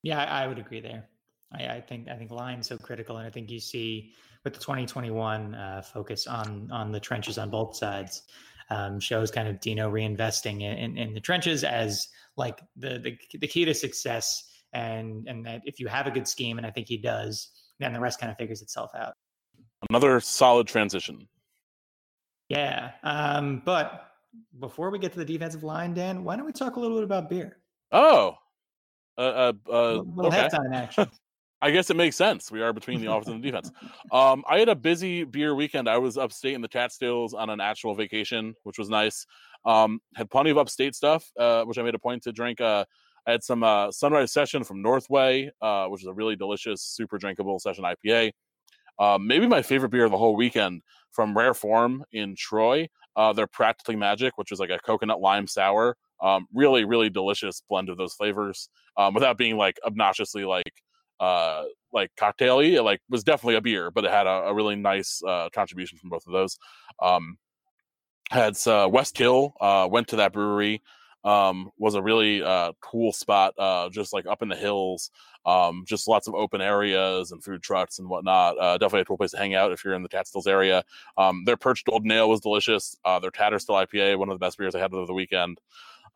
[0.02, 1.08] Yeah, I, would agree there.
[1.52, 4.12] I, I, think I think line so critical, and I think you see
[4.44, 8.22] with the 2021 uh, focus on on the trenches on both sides.
[8.70, 12.06] Um, shows kind of Dino reinvesting in, in, in the trenches as
[12.37, 16.28] like the, the the key to success and and that if you have a good
[16.28, 19.14] scheme, and I think he does, then the rest kind of figures itself out.
[19.88, 21.28] Another solid transition.
[22.48, 24.12] Yeah, um, but
[24.59, 27.04] before we get to the defensive line, Dan, why don't we talk a little bit
[27.04, 27.59] about beer?
[27.92, 28.35] Oh,
[29.16, 30.48] uh, uh, uh a little okay.
[30.48, 31.11] halftime action.
[31.61, 32.52] I guess it makes sense.
[32.52, 33.72] We are between the offense and the defense.
[34.12, 35.88] Um, I had a busy beer weekend.
[35.88, 39.26] I was upstate in the Catskills on an actual vacation, which was nice.
[39.64, 42.61] Um, had plenty of upstate stuff, uh, which I made a point to drink.
[42.61, 42.85] Uh,
[43.29, 47.59] Had some uh, Sunrise Session from Northway, uh, which is a really delicious, super drinkable
[47.59, 48.33] session IPA.
[48.99, 50.81] Uh, maybe my favorite beer of the whole weekend
[51.12, 52.88] from Rare Form in Troy.
[53.17, 55.95] Uh, they're Practically Magic, which is like a coconut lime sour.
[56.23, 60.73] Um, really, really delicious blend of those flavors um, without being like obnoxiously like
[61.21, 62.77] uh, like cocktaily.
[62.77, 65.99] It like was definitely a beer, but it had a, a really nice uh, contribution
[65.99, 66.59] from both of those.
[67.03, 67.37] Um,
[68.31, 70.81] had uh, West Kill uh, went to that brewery
[71.24, 75.11] um, was a really uh, cool spot, uh, just like up in the hills,
[75.46, 78.59] um, just lots of open areas and food trucks and whatnot.
[78.59, 80.85] Uh, definitely a cool place to hang out if you're in the Catskills area.
[81.16, 82.96] Um, their perched golden ale was delicious.
[83.04, 85.61] Uh, their Tatterstill IPA, one of the best beers I had over the weekend.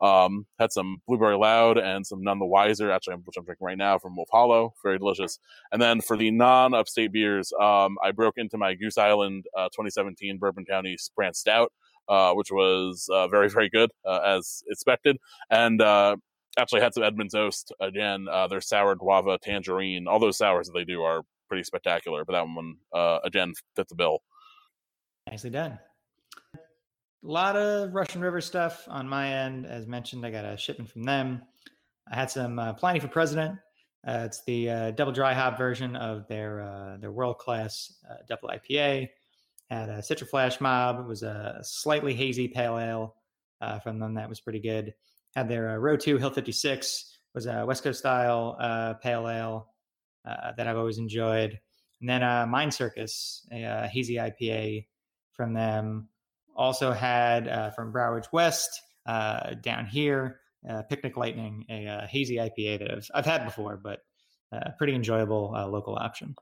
[0.01, 3.77] Um, had some blueberry loud and some none the wiser, actually, which I'm drinking right
[3.77, 5.39] now from Wolf Hollow, very delicious.
[5.71, 10.39] And then for the non-upstate beers, um, I broke into my Goose Island uh, 2017
[10.39, 11.71] Bourbon County Brand Stout
[12.07, 15.17] which was uh, very, very good uh, as expected.
[15.49, 16.17] And uh,
[16.57, 18.27] actually had some Edmund's Oast again.
[18.31, 20.07] Uh, their sour guava tangerine.
[20.07, 22.75] All those sours that they do are pretty spectacular, but that one
[23.23, 24.19] again fits the bill.
[25.29, 25.79] Nicely done.
[26.55, 26.59] A
[27.31, 29.65] lot of Russian River stuff on my end.
[29.65, 31.41] As mentioned, I got a shipment from them.
[32.11, 33.57] I had some uh, for President.
[34.05, 37.93] Uh, it's the uh, double dry hop version of their their world class
[38.27, 39.07] double IPA.
[39.73, 40.99] Had a Citra Flash Mob.
[40.99, 43.15] It was a slightly hazy pale ale
[43.59, 44.93] uh, from them that was pretty good.
[45.35, 49.69] Had their uh, Row 2 Hill 56 was a West Coast style uh, pale ale
[50.27, 51.59] uh, that I've always enjoyed.
[52.01, 54.85] And then uh, Mind Circus, a, a, uh, hazy IPA
[55.31, 56.07] from them.
[56.55, 60.39] Also had uh, from Broward West down here,
[60.87, 64.01] Picnic Lightning, a hazy IPA that I've, I've had before, but
[64.51, 66.35] a pretty enjoyable local option.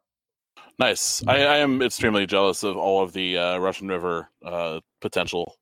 [0.80, 1.24] Nice.
[1.28, 5.58] I, I, am extremely jealous of all of the uh, Russian River uh, potential.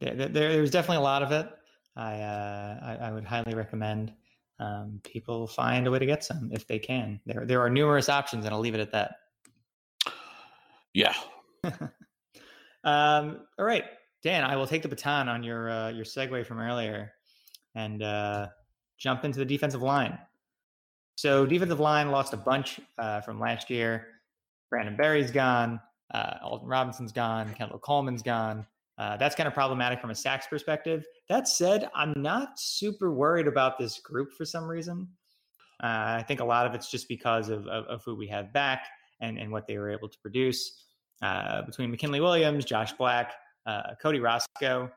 [0.00, 1.48] Yeah, there, there's definitely a lot of it.
[1.96, 4.12] I, uh, I, I would highly recommend
[4.60, 7.20] um, people find a way to get some if they can.
[7.26, 9.16] There there are numerous options, and I'll leave it at that.
[10.94, 11.14] Yeah.
[12.84, 13.84] um, all right,
[14.22, 14.44] Dan.
[14.44, 17.12] I will take the baton on your uh, your segue from earlier,
[17.74, 18.48] and uh,
[18.98, 20.18] jump into the defensive line.
[21.18, 24.06] So defensive line lost a bunch uh, from last year.
[24.70, 25.80] Brandon Berry's gone.
[26.14, 27.52] Uh, Alton Robinson's gone.
[27.54, 28.64] Kendall Coleman's gone.
[28.98, 31.04] Uh, that's kind of problematic from a sacks perspective.
[31.28, 35.08] That said, I'm not super worried about this group for some reason.
[35.82, 38.52] Uh, I think a lot of it's just because of, of, of, who we have
[38.52, 38.86] back
[39.20, 40.84] and, and what they were able to produce.
[41.20, 43.32] Uh, between McKinley Williams, Josh Black,
[43.66, 44.88] uh, Cody Roscoe,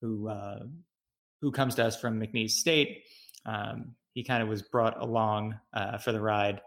[0.00, 0.64] who uh,
[1.40, 3.04] who comes to us from McNeese State,
[3.46, 6.60] um, he kind of was brought along uh, for the ride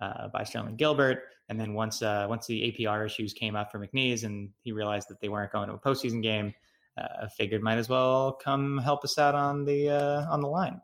[0.00, 1.22] by Sterling Gilbert.
[1.48, 5.08] And then once uh, once the APR issues came up for McNeese and he realized
[5.08, 6.52] that they weren't going to a postseason game,
[6.98, 10.80] uh, figured might as well come help us out on the uh, on the line.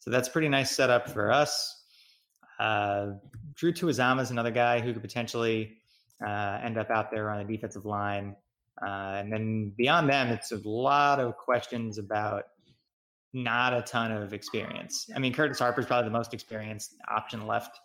[0.00, 1.84] So that's pretty nice setup for us.
[2.58, 3.12] Uh,
[3.54, 5.76] Drew Tuazama is another guy who could potentially
[6.26, 8.34] uh, end up out there on the defensive line.
[8.82, 12.44] Uh, and then beyond them, it's a lot of questions about
[13.32, 15.08] not a ton of experience.
[15.14, 17.78] I mean, Curtis Harper is probably the most experienced option left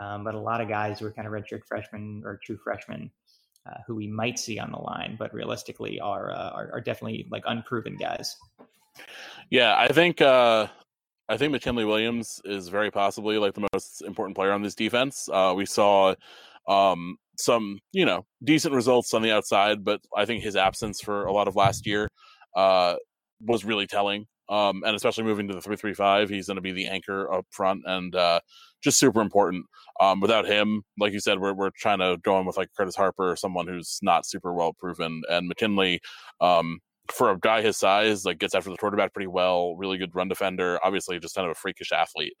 [0.00, 3.10] um, but a lot of guys who are kind of redshirt freshmen or true freshmen
[3.66, 7.26] uh, who we might see on the line, but realistically are, uh, are, are definitely
[7.30, 8.36] like unproven guys.
[9.50, 10.66] Yeah, I think uh,
[11.28, 15.28] I think McKinley Williams is very possibly like the most important player on this defense.
[15.32, 16.14] Uh, we saw
[16.68, 21.24] um, some you know decent results on the outside, but I think his absence for
[21.24, 22.08] a lot of last year
[22.56, 22.96] uh,
[23.40, 24.26] was really telling.
[24.48, 27.32] Um, and especially moving to the three three five, he's going to be the anchor
[27.32, 28.40] up front and uh,
[28.82, 29.64] just super important.
[30.00, 32.96] Um, without him, like you said, we're we're trying to go in with like Curtis
[32.96, 35.22] Harper or someone who's not super well proven.
[35.30, 36.00] And McKinley,
[36.40, 36.80] um,
[37.10, 39.76] for a guy his size, like gets after the quarterback pretty well.
[39.76, 40.78] Really good run defender.
[40.82, 42.34] Obviously, just kind of a freakish athlete.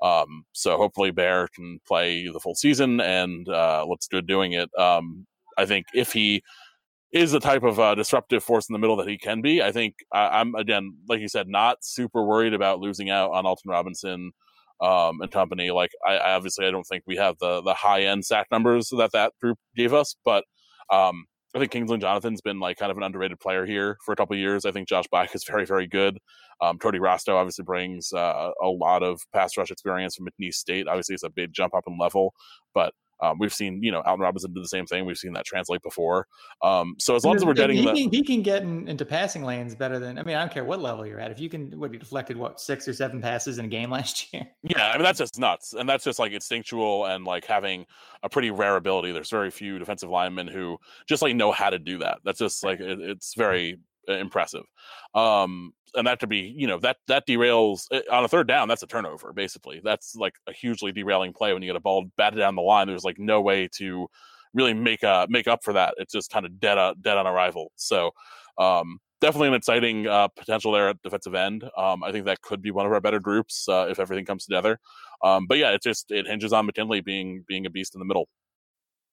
[0.00, 4.70] Um, so hopefully Bear can play the full season and uh, looks good doing it.
[4.78, 6.42] Um, I think if he
[7.12, 9.72] is the type of uh, disruptive force in the middle that he can be, I
[9.72, 13.70] think I, am again, like you said, not super worried about losing out on Alton
[13.70, 14.32] Robinson
[14.80, 15.70] um, and company.
[15.70, 18.90] Like I, I, obviously I don't think we have the the high end sack numbers
[18.96, 20.44] that that group gave us, but
[20.92, 24.16] um, I think Kingsley Jonathan's been like kind of an underrated player here for a
[24.16, 24.66] couple years.
[24.66, 26.18] I think Josh Black is very very good.
[26.60, 30.88] Um, Cody Roscoe obviously brings uh, a lot of pass rush experience from McNeese State.
[30.88, 32.34] Obviously, it's a big jump up in level,
[32.74, 35.04] but um, we've seen, you know, Alton Robinson do the same thing.
[35.04, 36.26] We've seen that translate before.
[36.62, 39.04] Um, so as long as we're getting, he, the, can, he can get in, into
[39.04, 40.18] passing lanes better than.
[40.18, 41.30] I mean, I don't care what level you're at.
[41.30, 44.32] If you can, what he deflected what six or seven passes in a game last
[44.32, 44.46] year.
[44.62, 47.86] Yeah, I mean that's just nuts, and that's just like instinctual and like having
[48.22, 49.12] a pretty rare ability.
[49.12, 52.18] There's very few defensive linemen who just like know how to do that.
[52.24, 53.78] That's just like it, it's very
[54.08, 54.64] impressive.
[55.14, 58.68] Um, and that to be, you know, that that derails eh, on a third down.
[58.68, 59.80] That's a turnover, basically.
[59.82, 62.86] That's like a hugely derailing play when you get a ball batted down the line.
[62.86, 64.08] There's like no way to
[64.54, 65.94] really make uh make up for that.
[65.98, 67.72] It's just kind of dead uh, dead on arrival.
[67.76, 68.10] So,
[68.58, 71.64] um, definitely an exciting uh, potential there at defensive end.
[71.76, 74.44] Um, I think that could be one of our better groups uh, if everything comes
[74.44, 74.78] together.
[75.24, 78.04] Um, but yeah, it just it hinges on McKinley being being a beast in the
[78.04, 78.28] middle.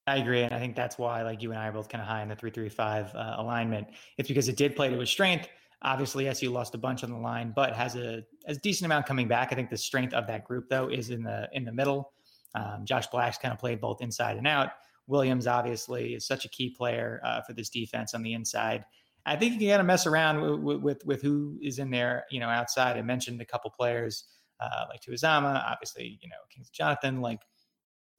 [0.07, 2.07] I agree, and I think that's why, like you and I are both kind of
[2.07, 3.87] high in the three three five uh, alignment.
[4.17, 5.47] It's because it did play to his strength.
[5.81, 9.27] Obviously, SU lost a bunch on the line, but has a, a decent amount coming
[9.27, 9.51] back.
[9.51, 12.13] I think the strength of that group, though, is in the in the middle.
[12.53, 14.69] Um, Josh Black's kind of played both inside and out.
[15.07, 18.85] Williams obviously is such a key player uh, for this defense on the inside.
[19.25, 22.25] I think you can kind of mess around with, with, with who is in there,
[22.29, 22.95] you know, outside.
[22.95, 24.25] I mentioned a couple players
[24.59, 27.41] uh, like Tuazama, obviously, you know, Kingsley Jonathan, like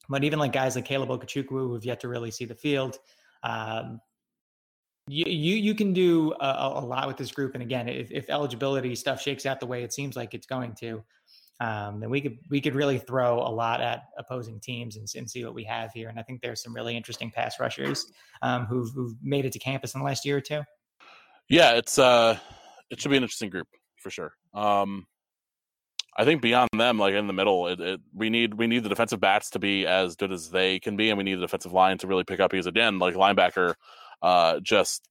[0.09, 2.99] but even like guys like Caleb Okechukwu who have yet to really see the field,
[3.43, 4.01] um,
[5.09, 7.55] you, you you can do a, a, lot with this group.
[7.55, 10.75] And again, if, if eligibility stuff shakes out the way it seems like it's going
[10.81, 11.05] to,
[11.61, 15.31] um, then we could we could really throw a lot at opposing teams and, and,
[15.31, 16.09] see what we have here.
[16.09, 18.11] And I think there's some really interesting pass rushers
[18.43, 20.63] um, who've, who've made it to campus in the last year or two.
[21.49, 22.37] Yeah, it's uh,
[22.91, 24.33] it should be an interesting group for sure.
[24.55, 25.07] Um,
[26.19, 28.89] I think beyond them, like in the middle, it, it, we need we need the
[28.89, 31.73] defensive bats to be as good as they can be, and we need the defensive
[31.73, 32.51] line to really pick up.
[32.51, 33.75] Because again, like linebacker,
[34.23, 35.07] uh, just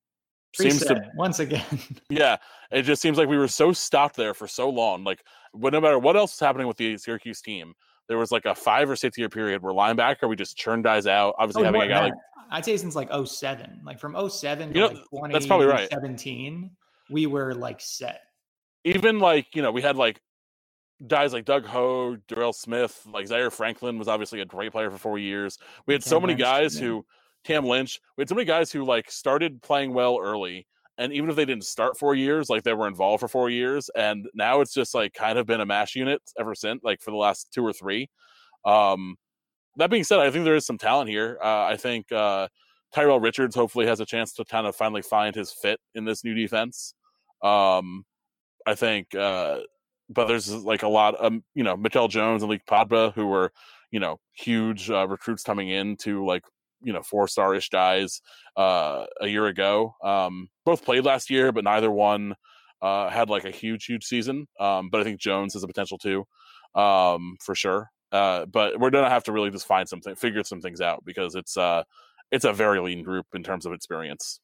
[0.56, 1.64] seems to once again.
[2.10, 2.38] yeah,
[2.72, 5.04] it just seems like we were so stopped there for so long.
[5.04, 7.76] Like, but no matter what else is happening with the Syracuse team,
[8.08, 11.06] there was like a five or six year period where linebacker we just churned guys
[11.06, 11.36] out.
[11.38, 12.14] Obviously, oh, having a guy like
[12.50, 13.82] I'd say since like 07.
[13.84, 15.90] like from 07 to you know, like 20, that's probably right.
[15.90, 16.72] 17,
[17.10, 18.22] we were like set.
[18.84, 20.20] Even like you know we had like
[21.08, 24.98] guys like Doug Hogue, Darrell Smith, like Zaire Franklin was obviously a great player for
[24.98, 25.58] four years.
[25.86, 26.88] We had so many Lynch, guys yeah.
[26.88, 27.06] who
[27.44, 28.00] Cam Lynch.
[28.18, 30.68] We had so many guys who like started playing well early,
[30.98, 33.90] and even if they didn't start four years, like they were involved for four years,
[33.96, 37.12] and now it's just like kind of been a mash unit ever since, like for
[37.12, 38.10] the last two or three.
[38.64, 39.16] Um,
[39.78, 41.38] that being said, I think there is some talent here.
[41.44, 42.48] Uh, I think uh,
[42.94, 46.24] Tyrell Richards hopefully has a chance to kind of finally find his fit in this
[46.24, 46.94] new defense.
[47.42, 48.06] Um,
[48.66, 49.60] I think, uh,
[50.10, 53.52] but there's like a lot of, you know, Mikel Jones and Lee Kpogba, who were,
[53.92, 56.44] you know, huge uh, recruits coming in to like,
[56.82, 58.22] you know, four star ish guys
[58.56, 59.96] uh, a year ago.
[60.04, 62.36] Um, both played last year, but neither one
[62.82, 64.48] uh, had like a huge, huge season.
[64.60, 66.26] Um, but I think Jones has a potential too,
[66.76, 67.90] um, for sure.
[68.12, 71.36] Uh, but we're gonna have to really just find something, figure some things out because
[71.36, 71.84] it's uh,
[72.32, 74.40] it's a very lean group in terms of experience.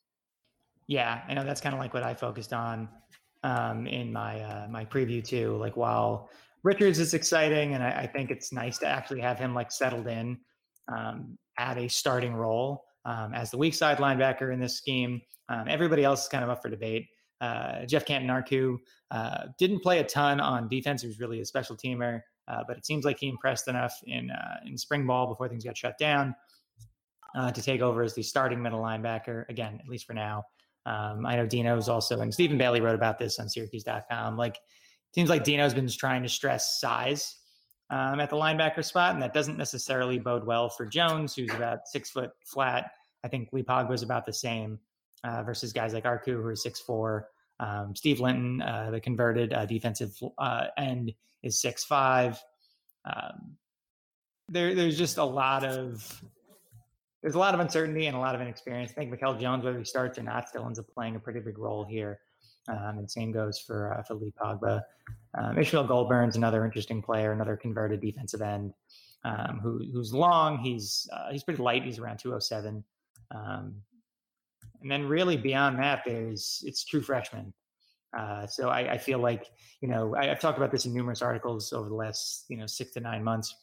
[0.87, 2.89] Yeah, I know that's kind of like what I focused on
[3.43, 5.57] um, in my uh, my preview too.
[5.57, 6.29] Like while
[6.63, 10.07] Richards is exciting, and I, I think it's nice to actually have him like settled
[10.07, 10.37] in
[10.87, 15.21] um, at a starting role um, as the weak side linebacker in this scheme.
[15.49, 17.07] Um, everybody else is kind of up for debate.
[17.41, 18.77] Uh, Geoff Cantin-Arku
[19.09, 21.01] uh, didn't play a ton on defense.
[21.01, 24.29] He was really a special teamer, uh, but it seems like he impressed enough in
[24.29, 26.35] uh, in spring ball before things got shut down
[27.35, 30.43] uh, to take over as the starting middle linebacker again, at least for now.
[30.85, 34.37] Um, I know Dino's also, and Stephen Bailey wrote about this on Syracuse.com.
[34.37, 34.57] Like,
[35.13, 37.35] seems like Dino's been trying to stress size
[37.89, 41.87] um, at the linebacker spot, and that doesn't necessarily bode well for Jones, who's about
[41.87, 42.91] six foot flat.
[43.23, 44.79] I think Lee Pog was about the same
[45.23, 47.27] uh, versus guys like Arku, who are six four.
[47.59, 51.13] Um, Steve Linton, uh, the converted uh, defensive uh, end,
[51.43, 52.41] is six five.
[53.05, 53.57] Um,
[54.49, 56.23] there, there's just a lot of
[57.21, 58.91] there's a lot of uncertainty and a lot of inexperience.
[58.91, 61.39] I think Mikel Jones, whether he starts or not, still ends up playing a pretty
[61.39, 62.19] big role here.
[62.67, 64.81] Um, and same goes for uh, for Lee Kpogba.
[65.37, 68.73] Um, Ishmael Goldburn's another interesting player, another converted defensive end
[69.23, 70.59] um, who, who's long.
[70.59, 71.83] He's uh, he's pretty light.
[71.83, 72.83] He's around 207.
[73.33, 73.75] Um,
[74.81, 77.53] and then really beyond that, there's it's true freshmen.
[78.17, 79.45] Uh, so I, I, feel like
[79.79, 82.65] you know I, have talked about this in numerous articles over the last you know
[82.65, 83.55] six to nine months,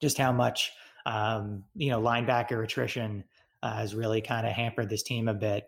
[0.00, 0.72] just how much
[1.06, 3.24] um, you know, linebacker attrition
[3.62, 5.66] uh, has really kind of hampered this team a bit,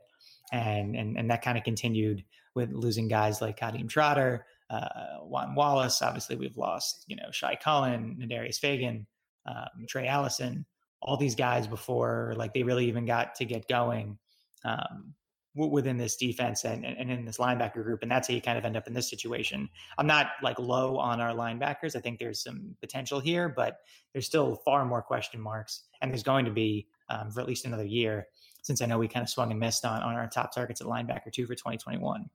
[0.53, 2.24] and and and that kind of continued
[2.55, 6.03] with losing guys like Kadeem Trotter, uh, Juan Wallace.
[6.03, 9.07] Obviously, we've lost you know Shai Cullen, Nadarius Fagan,
[9.47, 10.66] um, Trey Allison,
[11.03, 14.18] all these guys before like they really even got to get going.
[14.64, 15.14] Um,
[15.55, 18.03] within this defense and, and in this linebacker group.
[18.03, 19.68] And that's how you kind of end up in this situation.
[19.98, 21.96] I'm not like low on our linebackers.
[21.96, 23.78] I think there's some potential here, but
[24.12, 25.84] there's still far more question marks.
[26.01, 28.28] And there's going to be um, for at least another year,
[28.62, 30.86] since I know we kind of swung and missed on, on our top targets at
[30.86, 32.30] linebacker too for 2021.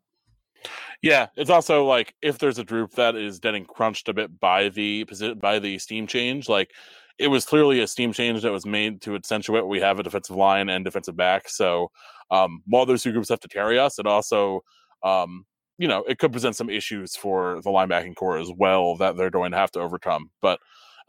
[1.01, 4.70] Yeah, it's also like if there's a group that is getting crunched a bit by
[4.70, 5.05] the
[5.39, 6.72] by the scheme change, like
[7.18, 10.36] it was clearly a scheme change that was made to accentuate we have a defensive
[10.36, 11.47] line and defensive back.
[11.47, 11.91] So
[12.32, 14.61] um, while those two groups have to carry us, it also,
[15.03, 15.45] um,
[15.78, 19.30] you know, it could present some issues for the linebacking corps as well that they're
[19.30, 20.30] going to have to overcome.
[20.41, 20.59] But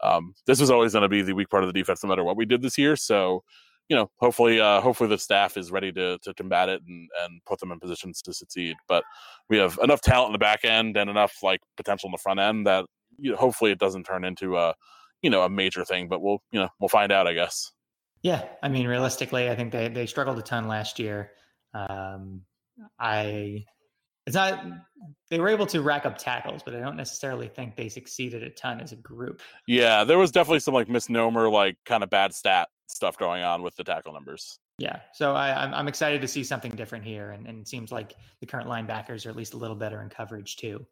[0.01, 2.23] um, this was always going to be the weak part of the defense, no matter
[2.23, 2.95] what we did this year.
[2.95, 3.43] So,
[3.89, 7.41] you know, hopefully, uh, hopefully the staff is ready to to combat it and and
[7.45, 8.75] put them in positions to succeed.
[8.87, 9.03] But
[9.49, 12.39] we have enough talent in the back end and enough like potential in the front
[12.39, 12.85] end that
[13.17, 14.75] you know, hopefully it doesn't turn into a
[15.21, 16.07] you know a major thing.
[16.07, 17.71] But we'll you know we'll find out, I guess.
[18.21, 21.31] Yeah, I mean, realistically, I think they they struggled a ton last year.
[21.73, 22.41] Um,
[22.99, 23.65] I
[24.25, 24.61] it's not
[25.29, 28.49] they were able to rack up tackles, but I don't necessarily think they succeeded a
[28.49, 29.41] ton as a group.
[29.67, 33.63] Yeah, there was definitely some like misnomer, like kind of bad stat stuff going on
[33.63, 34.59] with the tackle numbers.
[34.79, 37.91] Yeah, so I, I'm I'm excited to see something different here, and, and it seems
[37.91, 40.85] like the current linebackers are at least a little better in coverage too,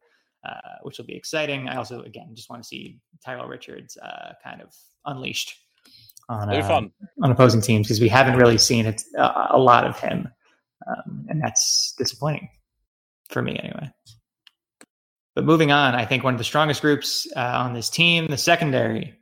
[0.46, 1.68] uh, which will be exciting.
[1.68, 4.74] I also again just want to see Tyrell Richards uh, kind of
[5.06, 5.56] unleashed
[6.30, 6.82] on uh,
[7.24, 10.28] on opposing teams because we haven't really seen it uh, a lot of him,
[10.88, 12.50] um, and that's disappointing
[13.30, 13.92] for me anyway.
[15.36, 18.38] But moving on, I think one of the strongest groups uh, on this team, the
[18.38, 19.14] secondary,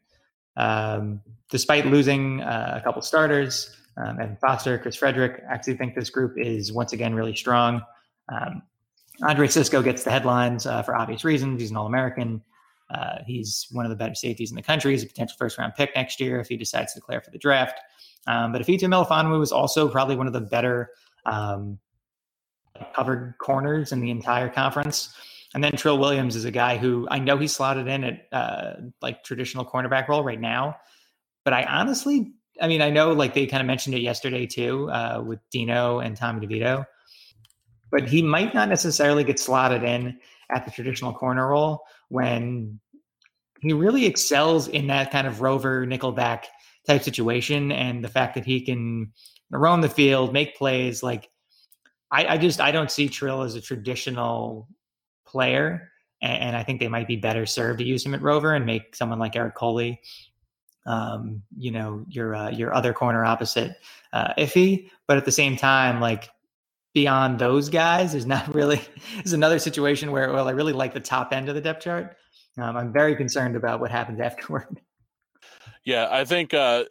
[0.56, 5.96] um, despite losing uh, a couple starters, um, Evan Foster, Chris Frederick, I actually think
[5.96, 7.82] this group is once again really strong.
[8.32, 8.62] Um,
[9.22, 11.62] Andre Cisco gets the headlines uh, for obvious reasons.
[11.62, 12.42] He's an All American.
[12.90, 14.92] Uh, he's one of the better safeties in the country.
[14.92, 17.38] He's a potential first round pick next year if he decides to declare for the
[17.38, 17.80] draft.
[18.28, 20.90] Um, but Ifeatu Melifonwu is also probably one of the better
[21.26, 21.80] um,
[22.96, 25.16] covered corners in the entire conference.
[25.54, 28.74] And then Trill Williams is a guy who I know he's slotted in at uh,
[29.02, 30.78] like traditional cornerback role right now.
[31.44, 34.90] But I honestly, I mean, I know like they kind of mentioned it yesterday too
[34.90, 36.86] uh, with Dino and Tommy DeVito,
[37.94, 40.20] but he might not necessarily get slotted in
[40.50, 42.80] at the traditional corner role when
[43.62, 46.46] he really excels in that kind of rover nickelback
[46.88, 49.14] type situation, and the fact that he can
[49.52, 51.04] roam the field, make plays.
[51.04, 51.30] Like
[52.10, 54.68] I, I just I don't see Trill as a traditional
[55.28, 58.56] player, and, and, I think they might be better served to use him at rover
[58.56, 60.02] and make someone like Eric Coley,
[60.88, 63.78] um, you know, your uh, your other corner opposite
[64.14, 64.90] uh, iffy.
[65.08, 66.30] But at the same time, like
[66.94, 68.82] beyond those guys is not really
[69.24, 72.16] is another situation where well I really like the top end of the depth chart.
[72.58, 74.82] Um, I'm very concerned about what happens afterward.
[75.86, 76.86] Yeah, I think uh,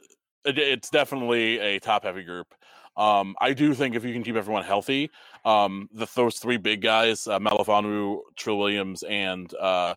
[0.44, 2.54] it, it's definitely a top heavy group.
[2.96, 5.10] Um, I do think if you can keep everyone healthy,
[5.44, 9.94] um, the those three big guys, uh, Melifonwu, Trill Williams, and uh,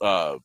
[0.00, 0.38] uh,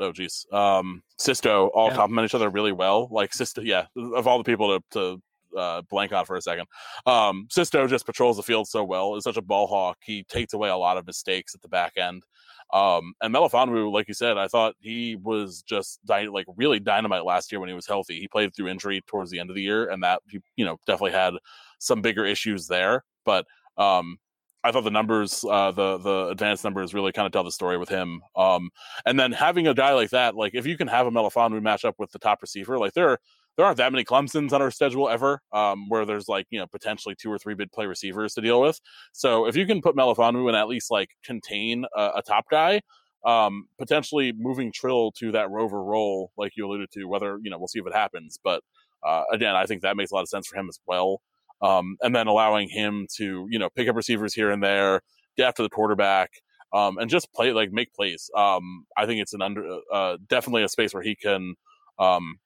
[0.00, 1.96] oh geez, um, Cisco all yeah.
[1.96, 3.08] complement each other really well.
[3.10, 5.22] Like Cisco, yeah, of all the people to, to
[5.56, 6.66] uh, blank on for a second.
[7.06, 9.16] Um, Cisco just patrols the field so well.
[9.16, 9.98] Is such a ball hawk.
[10.02, 12.24] He takes away a lot of mistakes at the back end.
[12.72, 17.24] Um, and Melifonwu, like you said, I thought he was just dy- like really dynamite
[17.24, 18.20] last year when he was healthy.
[18.20, 20.78] He played through injury towards the end of the year, and that he, you know
[20.86, 21.34] definitely had
[21.78, 23.04] some bigger issues there.
[23.24, 23.46] But
[23.76, 24.18] um,
[24.62, 27.78] I thought the numbers, uh, the the advanced numbers, really kind of tell the story
[27.78, 28.20] with him.
[28.36, 28.70] Um,
[29.06, 31.84] and then having a guy like that, like if you can have a Melifonwu match
[31.84, 33.18] up with the top receiver, like there
[33.60, 36.66] there aren't that many Clemsons on our schedule ever, um, where there's like you know
[36.66, 38.80] potentially two or three big play receivers to deal with.
[39.12, 42.80] So if you can put Melifonwu and at least like contain a, a top guy,
[43.26, 47.58] um, potentially moving Trill to that rover role, like you alluded to, whether you know
[47.58, 48.62] we'll see if it happens, but
[49.06, 51.20] uh, again, I think that makes a lot of sense for him as well.
[51.60, 55.02] Um, and then allowing him to you know pick up receivers here and there,
[55.36, 56.30] get after the quarterback.
[56.72, 58.30] Um, and just play like make plays.
[58.34, 61.56] Um, I think it's an under uh, definitely a space where he can
[61.98, 62.38] um,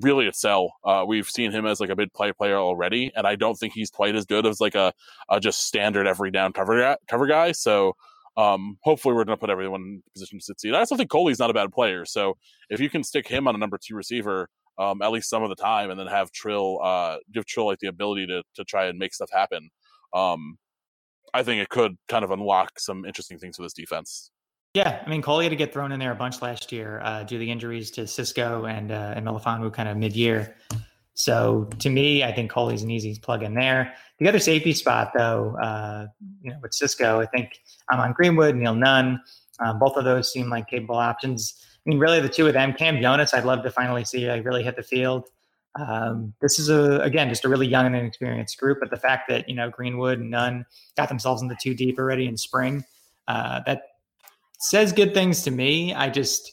[0.00, 0.74] really excel.
[0.84, 3.74] Uh, we've seen him as like a big play player already, and I don't think
[3.74, 4.92] he's quite as good as like a,
[5.30, 7.52] a just standard every down cover cover guy.
[7.52, 7.94] So
[8.36, 10.74] um, hopefully we're going to put everyone in position to succeed.
[10.74, 12.04] I also think Coley's not a bad player.
[12.04, 12.36] So
[12.70, 15.50] if you can stick him on a number two receiver, um, at least some of
[15.50, 18.86] the time, and then have Trill uh, give Trill like the ability to to try
[18.86, 19.70] and make stuff happen.
[20.14, 20.56] Um,
[21.34, 24.30] I think it could kind of unlock some interesting things for this defense.
[24.74, 27.24] Yeah, I mean Coley had to get thrown in there a bunch last year uh,
[27.24, 30.56] due to the injuries to Cisco and uh, and Melifonwu kind of mid year.
[31.14, 33.92] So to me, I think Coley's an easy plug in there.
[34.18, 36.06] The other safety spot, though, uh,
[36.40, 37.60] you know, with Cisco, I think
[37.90, 39.20] I'm on Greenwood, Neil Nunn.
[39.60, 41.54] Um, both of those seem like capable options.
[41.84, 44.44] I mean, really, the two of them, Cam Jonas, I'd love to finally see like
[44.44, 45.28] really hit the field.
[45.78, 49.28] Um, this is a again just a really young and inexperienced group, but the fact
[49.28, 50.64] that you know Greenwood and Nunn
[50.96, 52.84] got themselves into two deep already in spring,
[53.28, 53.82] uh, that
[54.62, 55.92] says good things to me.
[55.92, 56.52] I just,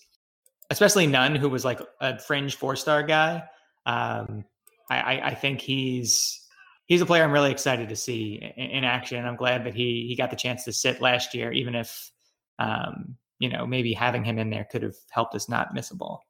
[0.69, 3.43] especially Nunn, who was like a fringe four star guy.
[3.85, 4.43] Um,
[4.89, 6.47] I, I, think he's
[6.87, 9.23] he's a player I'm really excited to see in, in, action.
[9.23, 12.11] I'm glad that he he got the chance to sit last year, even if
[12.57, 15.95] um, you know maybe having him in there could have helped us not miss a
[15.95, 16.23] ball.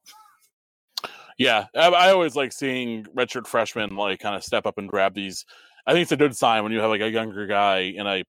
[1.37, 5.45] Yeah, I always like seeing redshirt freshmen like kind of step up and grab these
[5.89, 8.23] I think it's a good sign when you have like a younger guy in a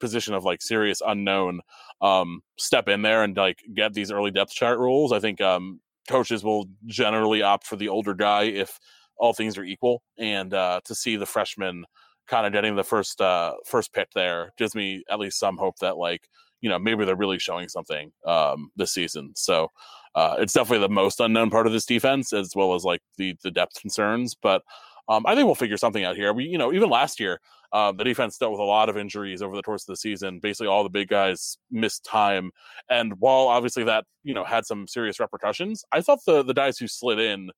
[0.00, 1.60] position of like serious unknown
[2.02, 5.12] um, step in there and like get these early depth chart rules.
[5.12, 8.78] I think um, coaches will generally opt for the older guy if
[9.16, 11.86] all things are equal, and uh, to see the freshman
[12.28, 15.76] kind of getting the first uh, first pick there gives me at least some hope
[15.80, 16.28] that like
[16.60, 19.32] you know maybe they're really showing something um, this season.
[19.36, 19.68] So
[20.14, 23.36] uh, it's definitely the most unknown part of this defense, as well as like the
[23.42, 24.60] the depth concerns, but.
[25.08, 26.32] Um, I think we'll figure something out here.
[26.32, 27.40] We, you know, even last year,
[27.72, 30.40] uh, the defense dealt with a lot of injuries over the course of the season.
[30.40, 32.50] Basically, all the big guys missed time,
[32.90, 36.78] and while obviously that you know had some serious repercussions, I thought the the guys
[36.78, 37.50] who slid in,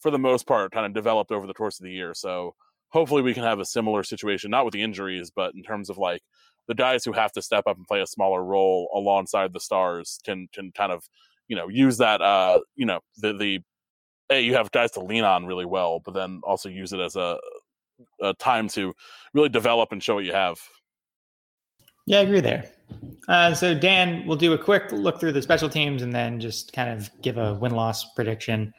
[0.00, 2.14] for the most part, kind of developed over the course of the year.
[2.14, 2.54] So
[2.88, 5.98] hopefully, we can have a similar situation, not with the injuries, but in terms of
[5.98, 6.22] like
[6.68, 10.18] the guys who have to step up and play a smaller role alongside the stars
[10.24, 11.04] can can kind of
[11.48, 13.60] you know use that uh you know the the
[14.28, 17.16] hey, you have guys to lean on really well, but then also use it as
[17.16, 17.38] a,
[18.20, 18.94] a time to
[19.34, 20.58] really develop and show what you have.
[22.06, 22.70] Yeah, I agree there.
[23.28, 26.72] Uh, so Dan, we'll do a quick look through the special teams and then just
[26.72, 28.72] kind of give a win loss prediction.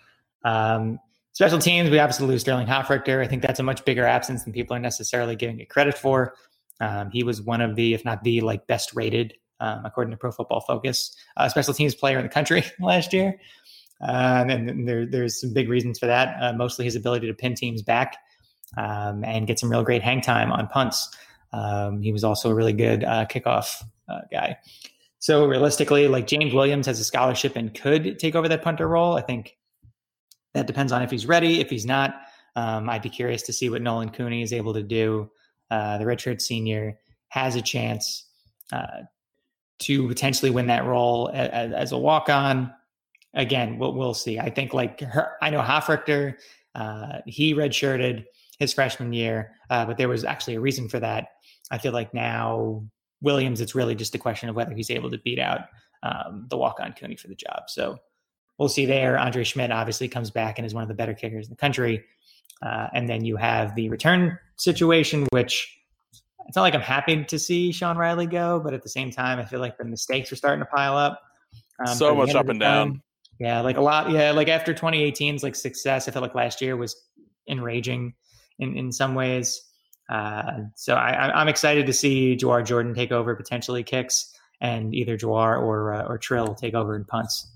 [0.46, 1.00] Um,
[1.34, 3.22] special teams, we obviously lose Sterling Hofrichter.
[3.22, 6.36] I think that's a much bigger absence than people are necessarily giving it credit for.
[6.80, 10.18] Um, he was one of the, if not the, like best rated, um, according to
[10.18, 13.38] Pro Football Focus, uh, special teams player in the country last year.
[14.02, 16.36] Um, and there, there's some big reasons for that.
[16.42, 18.18] Uh, mostly his ability to pin teams back
[18.78, 21.10] um, and get some real great hang time on punts.
[21.54, 24.58] Um, he was also a really good uh, kickoff uh, guy.
[25.20, 29.16] So realistically, like James Williams has a scholarship and could take over that punter role.
[29.16, 29.58] I think
[30.54, 31.60] that depends on if he's ready.
[31.60, 32.16] If he's not,
[32.56, 35.32] um, I'd be curious to see what Nolan Cooney is able to do.
[35.72, 38.26] Uh, the redshirt senior has a chance.
[38.72, 39.04] Uh,
[39.80, 42.74] to potentially win that role as, as a walk on.
[43.34, 44.40] Again, we'll, we'll see.
[44.40, 46.36] I think like her, I know Hofrichter,
[46.76, 48.26] uh, he redshirted
[48.60, 51.30] his freshman year, uh, but there was actually a reason for that.
[51.70, 52.84] I feel like now
[53.22, 55.62] Williams, it's really just a question of whether he's able to beat out
[56.04, 57.64] um, the walk on Cooney for the job.
[57.68, 57.98] So
[58.58, 59.18] we'll see there.
[59.18, 62.04] Andre Szmyt obviously comes back and is one of the better kickers in the country.
[62.62, 65.78] Uh, and then you have the return situation, which
[66.48, 69.38] it's not like I'm happy to see Sean Riley go, but at the same time,
[69.38, 71.22] I feel like the mistakes are starting to pile up.
[71.86, 73.04] Um, so much up and time.
[73.40, 74.10] Yeah, like a lot.
[74.10, 76.96] Yeah, like after 2018's like success, I felt like last year was
[77.48, 78.14] enraging
[78.60, 79.62] in in some ways.
[80.10, 85.18] Uh, so I, am excited to see Jawhar Jordan take over potentially kicks, and either
[85.18, 87.52] Jawhar or uh, or Trill take over in punts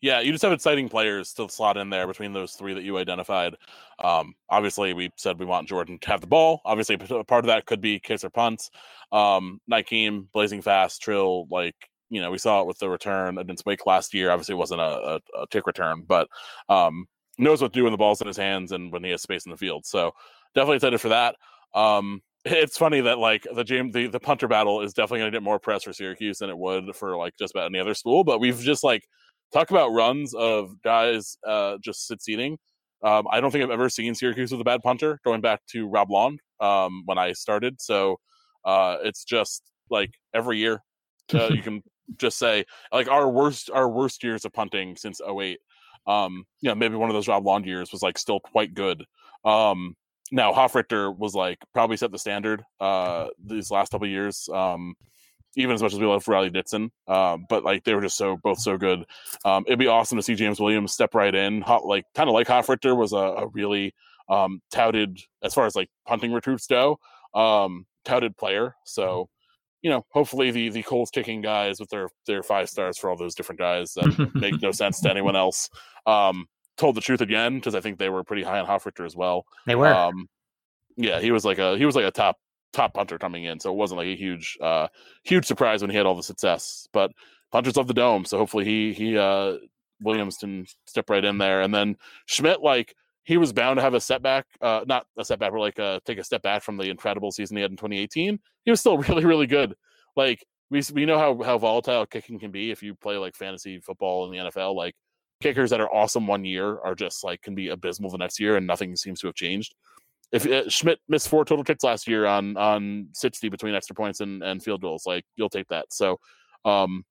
[0.00, 2.98] yeah, you just have exciting players to slot in there between those three that you
[2.98, 3.56] identified.
[4.02, 6.60] Um, obviously, we said we want Jordan to have the ball.
[6.64, 8.70] Obviously, part of that could be kicks or punts.
[9.12, 11.74] Um, Nykeem, blazing fast, Trill, like
[12.08, 14.30] you know, we saw it with the return against Wake last year.
[14.30, 16.28] Obviously, it wasn't a, a, a return, but
[16.68, 17.06] um,
[17.38, 19.44] knows what to do when the ball's in his hands and when he has space
[19.44, 19.84] in the field.
[19.86, 20.12] So
[20.54, 21.36] definitely excited for that.
[21.74, 25.36] Um, it's funny that like the James the, the punter battle is definitely going to
[25.36, 28.24] get more press for Syracuse than it would for like just about any other school.
[28.24, 29.02] But we've just like
[29.52, 32.58] talk about runs of guys uh, just succeeding.
[33.02, 35.86] Um, I don't think I've ever seen Syracuse with a bad punter going back to
[35.86, 37.80] Rob Long um, when I started.
[37.80, 38.16] So
[38.64, 40.82] uh, it's just like every year
[41.34, 41.82] uh, you can
[42.18, 45.58] just say like our worst our worst years of punting since 08.
[46.06, 49.04] Um, you know, maybe one of those Rob Long years was like still quite good.
[49.44, 49.96] Um,
[50.30, 54.48] now Hofrichter was like probably set the standard uh, these last couple years.
[54.52, 54.94] Um,
[55.56, 56.90] even as much as we love Riley Dixon.
[57.08, 59.04] Um, but like they were just so both so good.
[59.44, 61.62] Um, it'd be awesome to see James Williams step right in.
[61.62, 63.94] Hot, like kind of like Hofrichter was a, a really
[64.28, 66.98] um, touted as far as like punting recruits go,
[67.34, 68.76] um, touted player.
[68.84, 69.28] So
[69.86, 73.16] you know, hopefully the the Kohl's kicking guys with their their five stars for all
[73.16, 75.70] those different guys that make no sense to anyone else.
[76.06, 79.14] Um, told the truth again because I think they were pretty high on Hofrichter as
[79.14, 79.46] well.
[79.64, 79.94] They were.
[79.94, 80.26] Um,
[80.96, 82.36] yeah, he was like a he was like a top
[82.72, 84.88] top punter coming in, so it wasn't like a huge uh
[85.22, 86.88] huge surprise when he had all the success.
[86.92, 87.12] But
[87.52, 89.58] punters of the dome, so hopefully he he uh
[90.00, 91.96] Williams can step right in there, and then
[92.28, 92.96] Szmyt like
[93.26, 96.18] he was bound to have a setback, uh, not a setback, but like uh, take
[96.18, 98.38] a step back from the incredible season he had in 2018.
[98.64, 99.74] He was still really, really good.
[100.16, 103.80] Like we we know how how volatile kicking can be if you play like fantasy
[103.80, 104.74] football in the NFL.
[104.74, 104.94] Like
[105.42, 108.56] kickers that are awesome one year are just like can be abysmal the next year,
[108.56, 109.74] and nothing seems to have changed
[110.32, 114.20] if uh, Szmyt missed four total kicks last year on on 60 between extra points
[114.20, 115.86] and, and field goals, like you'll take that.
[115.90, 116.18] So,
[116.64, 117.04] um,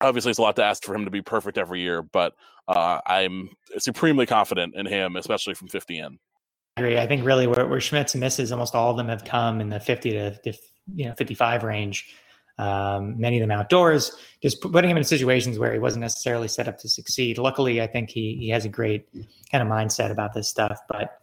[0.00, 2.34] obviously it's a lot to ask for him to be perfect every year, but
[2.68, 6.18] uh, I'm supremely confident in him, especially from 50 in.
[6.76, 6.98] I agree.
[6.98, 9.80] I think really where, where Szmyt's misses, almost all of them have come in the
[9.80, 10.52] 50 to
[10.94, 12.14] you know 55 range.
[12.58, 16.68] Um, many of them outdoors, just putting him in situations where he wasn't necessarily set
[16.68, 17.36] up to succeed.
[17.36, 19.06] Luckily, I think he he has a great
[19.52, 21.18] kind of mindset about this stuff, but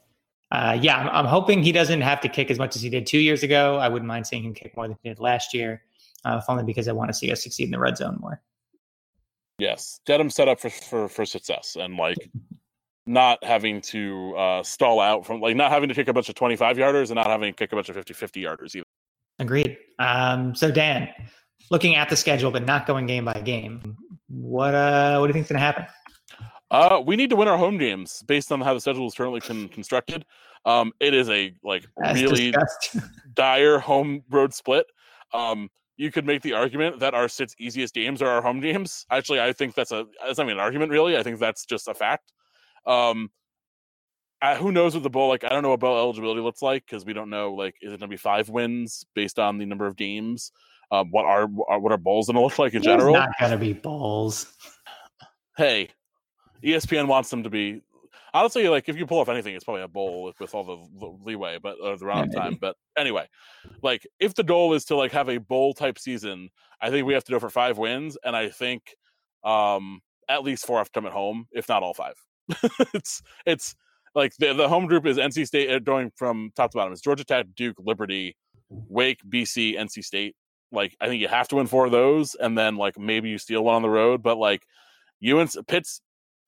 [0.52, 3.08] uh, yeah, I'm, I'm, hoping he doesn't have to kick as much as he did
[3.08, 3.78] two years ago.
[3.78, 5.82] I wouldn't mind seeing him kick more than he did last year,
[6.26, 8.40] uh, if only because I want to see us succeed in the red zone more.
[9.60, 12.30] Yes, get him set up for for, for success and like
[13.06, 16.36] not having to uh, stall out from like not having to kick a bunch of
[16.36, 18.86] 25 yarders and not having to kick a bunch of 50 50 yarders either.
[19.40, 19.78] Agreed.
[20.00, 21.10] Um, so Dan,
[21.70, 23.98] looking at the schedule but not going game by game,
[24.28, 25.86] what uh, what do you think's going to happen?
[26.72, 29.40] Uh, we need to win our home games based on how the schedule is currently
[29.40, 30.26] con- constructed.
[30.66, 32.54] Um, it is a like That's really
[33.34, 34.88] dire home road split.
[35.34, 39.06] Um, you could make the argument that our six easiest games are our home games.
[39.12, 41.18] Actually, I think that's a that's not even an argument really.
[41.18, 42.32] I think that's just a fact.
[42.86, 43.30] Um,
[44.42, 45.44] I, who knows what the bowl like?
[45.44, 48.00] I don't know what bowl eligibility looks like because we don't know like is it
[48.00, 50.52] going to be five wins based on the number of games?
[50.92, 53.14] Um, what are what are bowls going to look like in general?
[53.14, 54.52] Not going to be bowls.
[55.56, 55.90] Hey,
[56.64, 57.82] ESPN wants them to be
[58.34, 61.18] honestly like if you pull off anything, it's probably a bowl with, with all the,
[61.24, 62.58] leeway, but uh, the round time.
[62.60, 63.28] But anyway,
[63.82, 66.50] like if the goal is to like have a bowl type season,
[66.82, 68.96] I think we have to go for five wins, and I think
[69.44, 72.16] um at least four have to come at home, if not all five.
[72.94, 73.76] it's it's
[74.16, 76.94] like the the home group is NC State uh, going from top to bottom.
[76.94, 78.36] It's Georgia Tech, Duke, Liberty,
[78.70, 80.36] Wake, BC, NC State.
[80.72, 83.38] Like I think you have to win four of those, and then like maybe you
[83.38, 84.24] steal one on the road.
[84.24, 84.66] But like
[85.24, 86.02] UNC Pitt's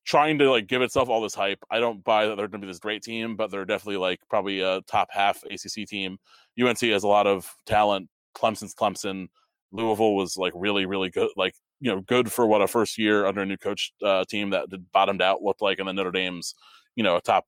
[0.05, 1.59] trying to like give itself all this hype.
[1.69, 4.19] I don't buy that they're going to be this great team, but they're definitely like
[4.29, 6.17] probably a top half ACC team.
[6.61, 8.09] UNC has a lot of talent.
[8.35, 9.27] Clemson's Clemson.
[9.71, 11.29] Louisville was like really, really good.
[11.35, 14.51] Like you know, good for what a first year under a new coach uh, team
[14.51, 16.55] that bottomed out looked like, and then Notre Dame's
[16.95, 17.45] you know a top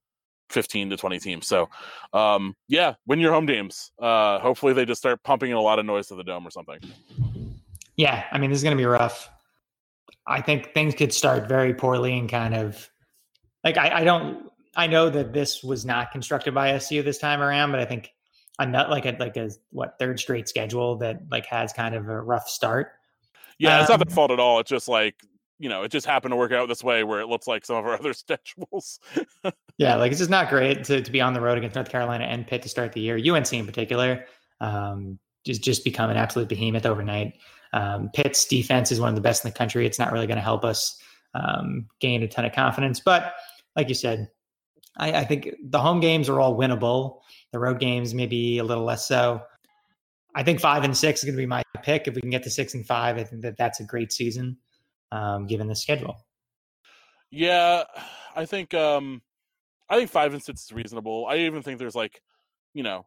[0.50, 1.46] 15 to 20 teams.
[1.46, 1.68] So,
[2.12, 3.92] um, yeah, win your home games.
[3.98, 6.50] Uh, hopefully they just start pumping in a lot of noise to the dome or
[6.50, 6.78] something.
[7.96, 9.28] Yeah, I mean, this is going to be rough.
[10.28, 12.88] I think things could start very poorly and kind of
[13.64, 14.48] like I, I don't.
[14.76, 18.12] I know that this was not constructed by SU this time around, but I think
[18.58, 22.08] a nut like a like a what third straight schedule that like has kind of
[22.08, 22.92] a rough start.
[23.58, 24.60] Yeah, um, it's not their um, fault at all.
[24.60, 25.16] It's just like
[25.58, 27.76] you know, it just happened to work out this way where it looks like some
[27.76, 29.00] of our other schedules.
[29.78, 32.24] yeah, like it's just not great to, to be on the road against North Carolina
[32.24, 33.16] and Pitt to start the year.
[33.16, 34.24] UNC in particular,
[34.60, 37.34] um, just just become an absolute behemoth overnight.
[37.72, 39.86] Um, Pitt's defense is one of the best in the country.
[39.86, 41.00] It's not really going to help us
[41.34, 43.34] um, gain a ton of confidence, but
[43.76, 44.28] like you said,
[44.96, 47.20] I, I think the home games are all winnable.
[47.52, 49.42] The road games maybe a little less so.
[50.34, 52.06] I think five and six is going to be my pick.
[52.06, 54.58] If we can get to six and five, I think that that's a great season,
[55.12, 56.16] um, given the schedule.
[57.30, 57.84] Yeah,
[58.34, 59.22] I think um,
[59.88, 61.26] I think five and six is reasonable.
[61.28, 62.22] I even think there's like,
[62.74, 63.06] you know,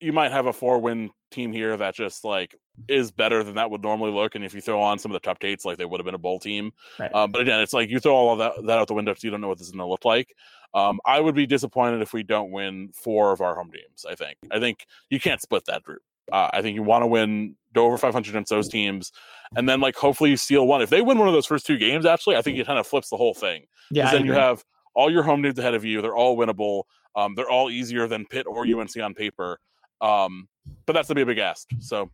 [0.00, 2.54] you might have a four win team here that just like
[2.88, 4.34] is better than that would normally look.
[4.34, 6.14] And if you throw on some of the top dates, like they would have been
[6.14, 6.72] a bowl team.
[6.98, 7.12] Right.
[7.14, 9.24] Um, but again, it's like you throw all of that, that out the window because
[9.24, 10.34] you don't know what this is going to look like.
[10.74, 14.04] Um, I would be disappointed if we don't win four of our home games.
[14.08, 14.36] I think.
[14.50, 16.02] I think you can't split that group.
[16.30, 19.12] Uh, I think you want to win go over 500 against those teams,
[19.54, 20.82] and then like hopefully you steal one.
[20.82, 22.86] If they win one of those first two games, actually, I think it kind of
[22.86, 23.64] flips the whole thing.
[23.90, 24.10] Yeah.
[24.10, 26.02] Then you have all your home games ahead of you.
[26.02, 26.84] They're all winnable.
[27.14, 29.58] Um, they're all easier than Pitt or UNC on paper.
[30.00, 30.48] Um,
[30.86, 31.68] but that's to be a big ask.
[31.80, 32.10] So,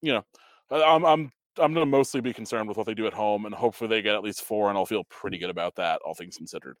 [0.00, 0.24] you know,
[0.70, 3.88] I'm I'm I'm gonna mostly be concerned with what they do at home, and hopefully
[3.88, 6.76] they get at least four, and I'll feel pretty good about that, all things considered.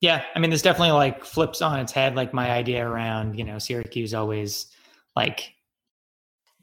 [0.00, 3.44] Yeah, I mean, there's definitely like flips on its head, like my idea around you
[3.44, 4.66] know Syracuse always
[5.16, 5.52] like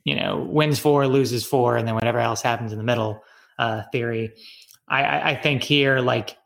[0.04, 3.22] you know wins four, loses four, and then whatever else happens in the middle
[3.60, 4.34] uh, theory.
[4.88, 6.38] I, I think here like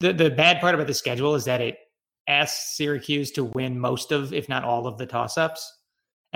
[0.00, 1.78] the the bad part about the schedule is that it
[2.28, 5.76] asks Syracuse to win most of, if not all of the toss ups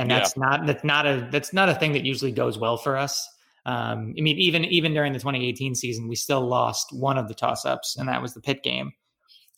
[0.01, 0.43] and that's yeah.
[0.43, 3.29] not that's not a that's not a thing that usually goes well for us.
[3.67, 7.35] Um, I mean, even even during the 2018 season, we still lost one of the
[7.35, 8.93] toss ups, and that was the pit game.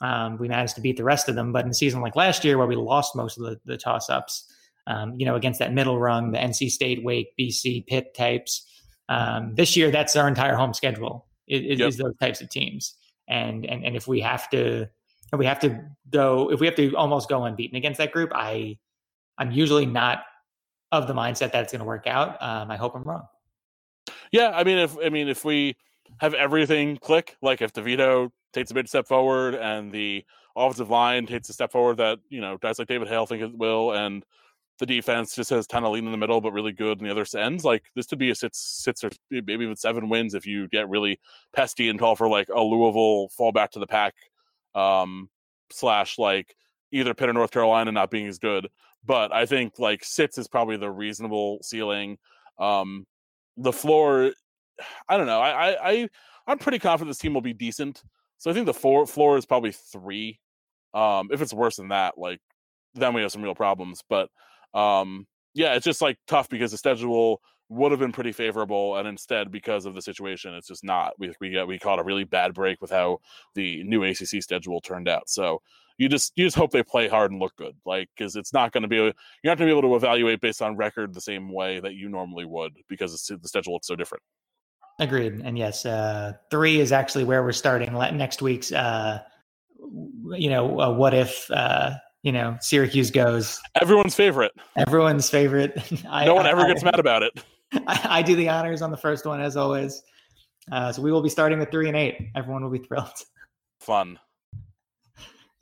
[0.00, 2.44] Um, we managed to beat the rest of them, but in a season like last
[2.44, 4.52] year, where we lost most of the, the toss ups,
[4.88, 8.66] um, you know, against that middle rung, the NC State, Wake, BC, Pitt types.
[9.08, 11.26] Um, this year, that's our entire home schedule.
[11.46, 11.88] It, yep.
[11.88, 12.94] Is those types of teams,
[13.28, 14.88] and and and if we have to,
[15.32, 18.30] if we have to go, if we have to almost go unbeaten against that group,
[18.34, 18.78] I
[19.38, 20.24] I'm usually not
[20.90, 22.40] of the mindset that it's going to work out.
[22.42, 23.26] Um, I hope I'm wrong.
[24.30, 25.76] Yeah, I mean, if I mean if we
[26.18, 30.24] have everything click, like if DeVito takes a big step forward and the
[30.54, 33.56] offensive line takes a step forward that you know guys like David Hale think it
[33.56, 34.24] will, and
[34.78, 37.10] the defense just has kind of lean in the middle but really good in the
[37.10, 37.64] other ends.
[37.64, 40.88] Like this could be a six, six or maybe even seven wins if you get
[40.88, 41.20] really
[41.56, 44.14] pesty and call for like a Louisville fall back to the pack,
[44.74, 45.28] um,
[45.70, 46.54] slash like
[46.92, 48.68] either Pitt or North Carolina not being as good
[49.04, 52.18] but I think like six is probably the reasonable ceiling.
[52.58, 53.06] Um,
[53.56, 54.32] the floor,
[55.08, 55.40] I don't know.
[55.40, 56.08] I, I, I
[56.46, 58.02] I'm pretty confident this team will be decent.
[58.38, 60.38] So I think the floor floor is probably three.
[60.94, 62.40] Um, if it's worse than that, like
[62.94, 64.02] then we have some real problems.
[64.08, 64.28] But
[64.74, 67.40] um, yeah, it's just like tough because the schedule
[67.72, 71.14] would have been pretty favorable, and instead, because of the situation, it's just not.
[71.18, 73.20] We we got we caught a really bad break with how
[73.54, 75.28] the new ACC schedule turned out.
[75.28, 75.62] So
[75.98, 78.72] you just you just hope they play hard and look good like because it's not
[78.72, 79.12] going to be you're
[79.44, 82.08] not going to be able to evaluate based on record the same way that you
[82.08, 84.22] normally would because the schedule looks so different.
[84.98, 89.20] Agreed and yes uh three is actually where we're starting next week's uh
[90.36, 91.92] you know uh, what if uh
[92.22, 93.60] you know syracuse goes.
[93.80, 94.52] Everyone's favorite.
[94.76, 95.82] Everyone's favorite.
[96.08, 97.42] I, no one ever I, gets mad about it
[97.86, 100.02] I, I, do the honors on the first one as always
[100.70, 103.10] uh so we will be starting with three and eight everyone will be thrilled
[103.80, 104.18] fun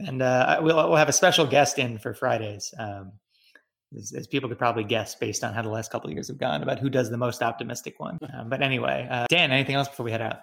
[0.01, 3.13] and uh, we'll, we'll have a special guest in for Fridays, um,
[3.97, 6.39] as, as, people could probably guess based on how the last couple of years have
[6.39, 8.19] gone about who does the most optimistic one.
[8.33, 10.41] Um, but anyway, uh, Dan, anything else before we head out?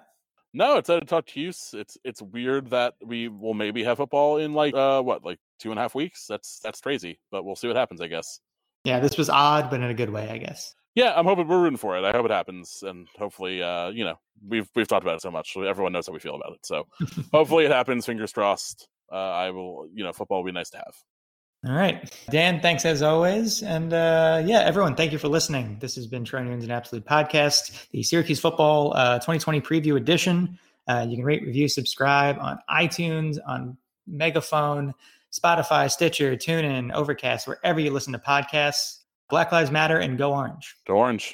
[0.53, 1.49] No, it's to talk to you.
[1.49, 5.72] It's it's weird that we will maybe have football in like uh what like two
[5.72, 6.26] and a half weeks.
[6.28, 8.01] That's that's crazy, but we'll see what happens.
[8.01, 8.39] I guess.
[8.84, 10.74] Yeah, this was odd, but in a good way, I guess.
[10.98, 12.04] Yeah, I'm hoping we're rooting for it.
[12.04, 14.16] I hope it happens, and hopefully, uh, you know,
[14.48, 16.66] we've we've talked about it so much, everyone knows how we feel about it.
[16.66, 16.88] So,
[17.32, 18.06] hopefully, it happens.
[18.06, 20.95] Fingers crossed uh, I will, you know, football will be nice to have.
[21.66, 22.14] All right.
[22.30, 23.64] Dan, thanks as always.
[23.64, 25.78] And uh, yeah, everyone, thank you for listening.
[25.80, 30.60] This has been Troy Nunes and Absolute Podcast, the Syracuse Football uh, 2020 Preview Edition.
[30.88, 34.93] Uh, you can rate, review, subscribe on iTunes, on Megaphone,
[35.34, 38.97] Spotify, Stitcher, TuneIn, Overcast, wherever you listen to podcasts.
[39.30, 40.75] Black Lives Matter and go orange.
[40.88, 41.25] Go orange.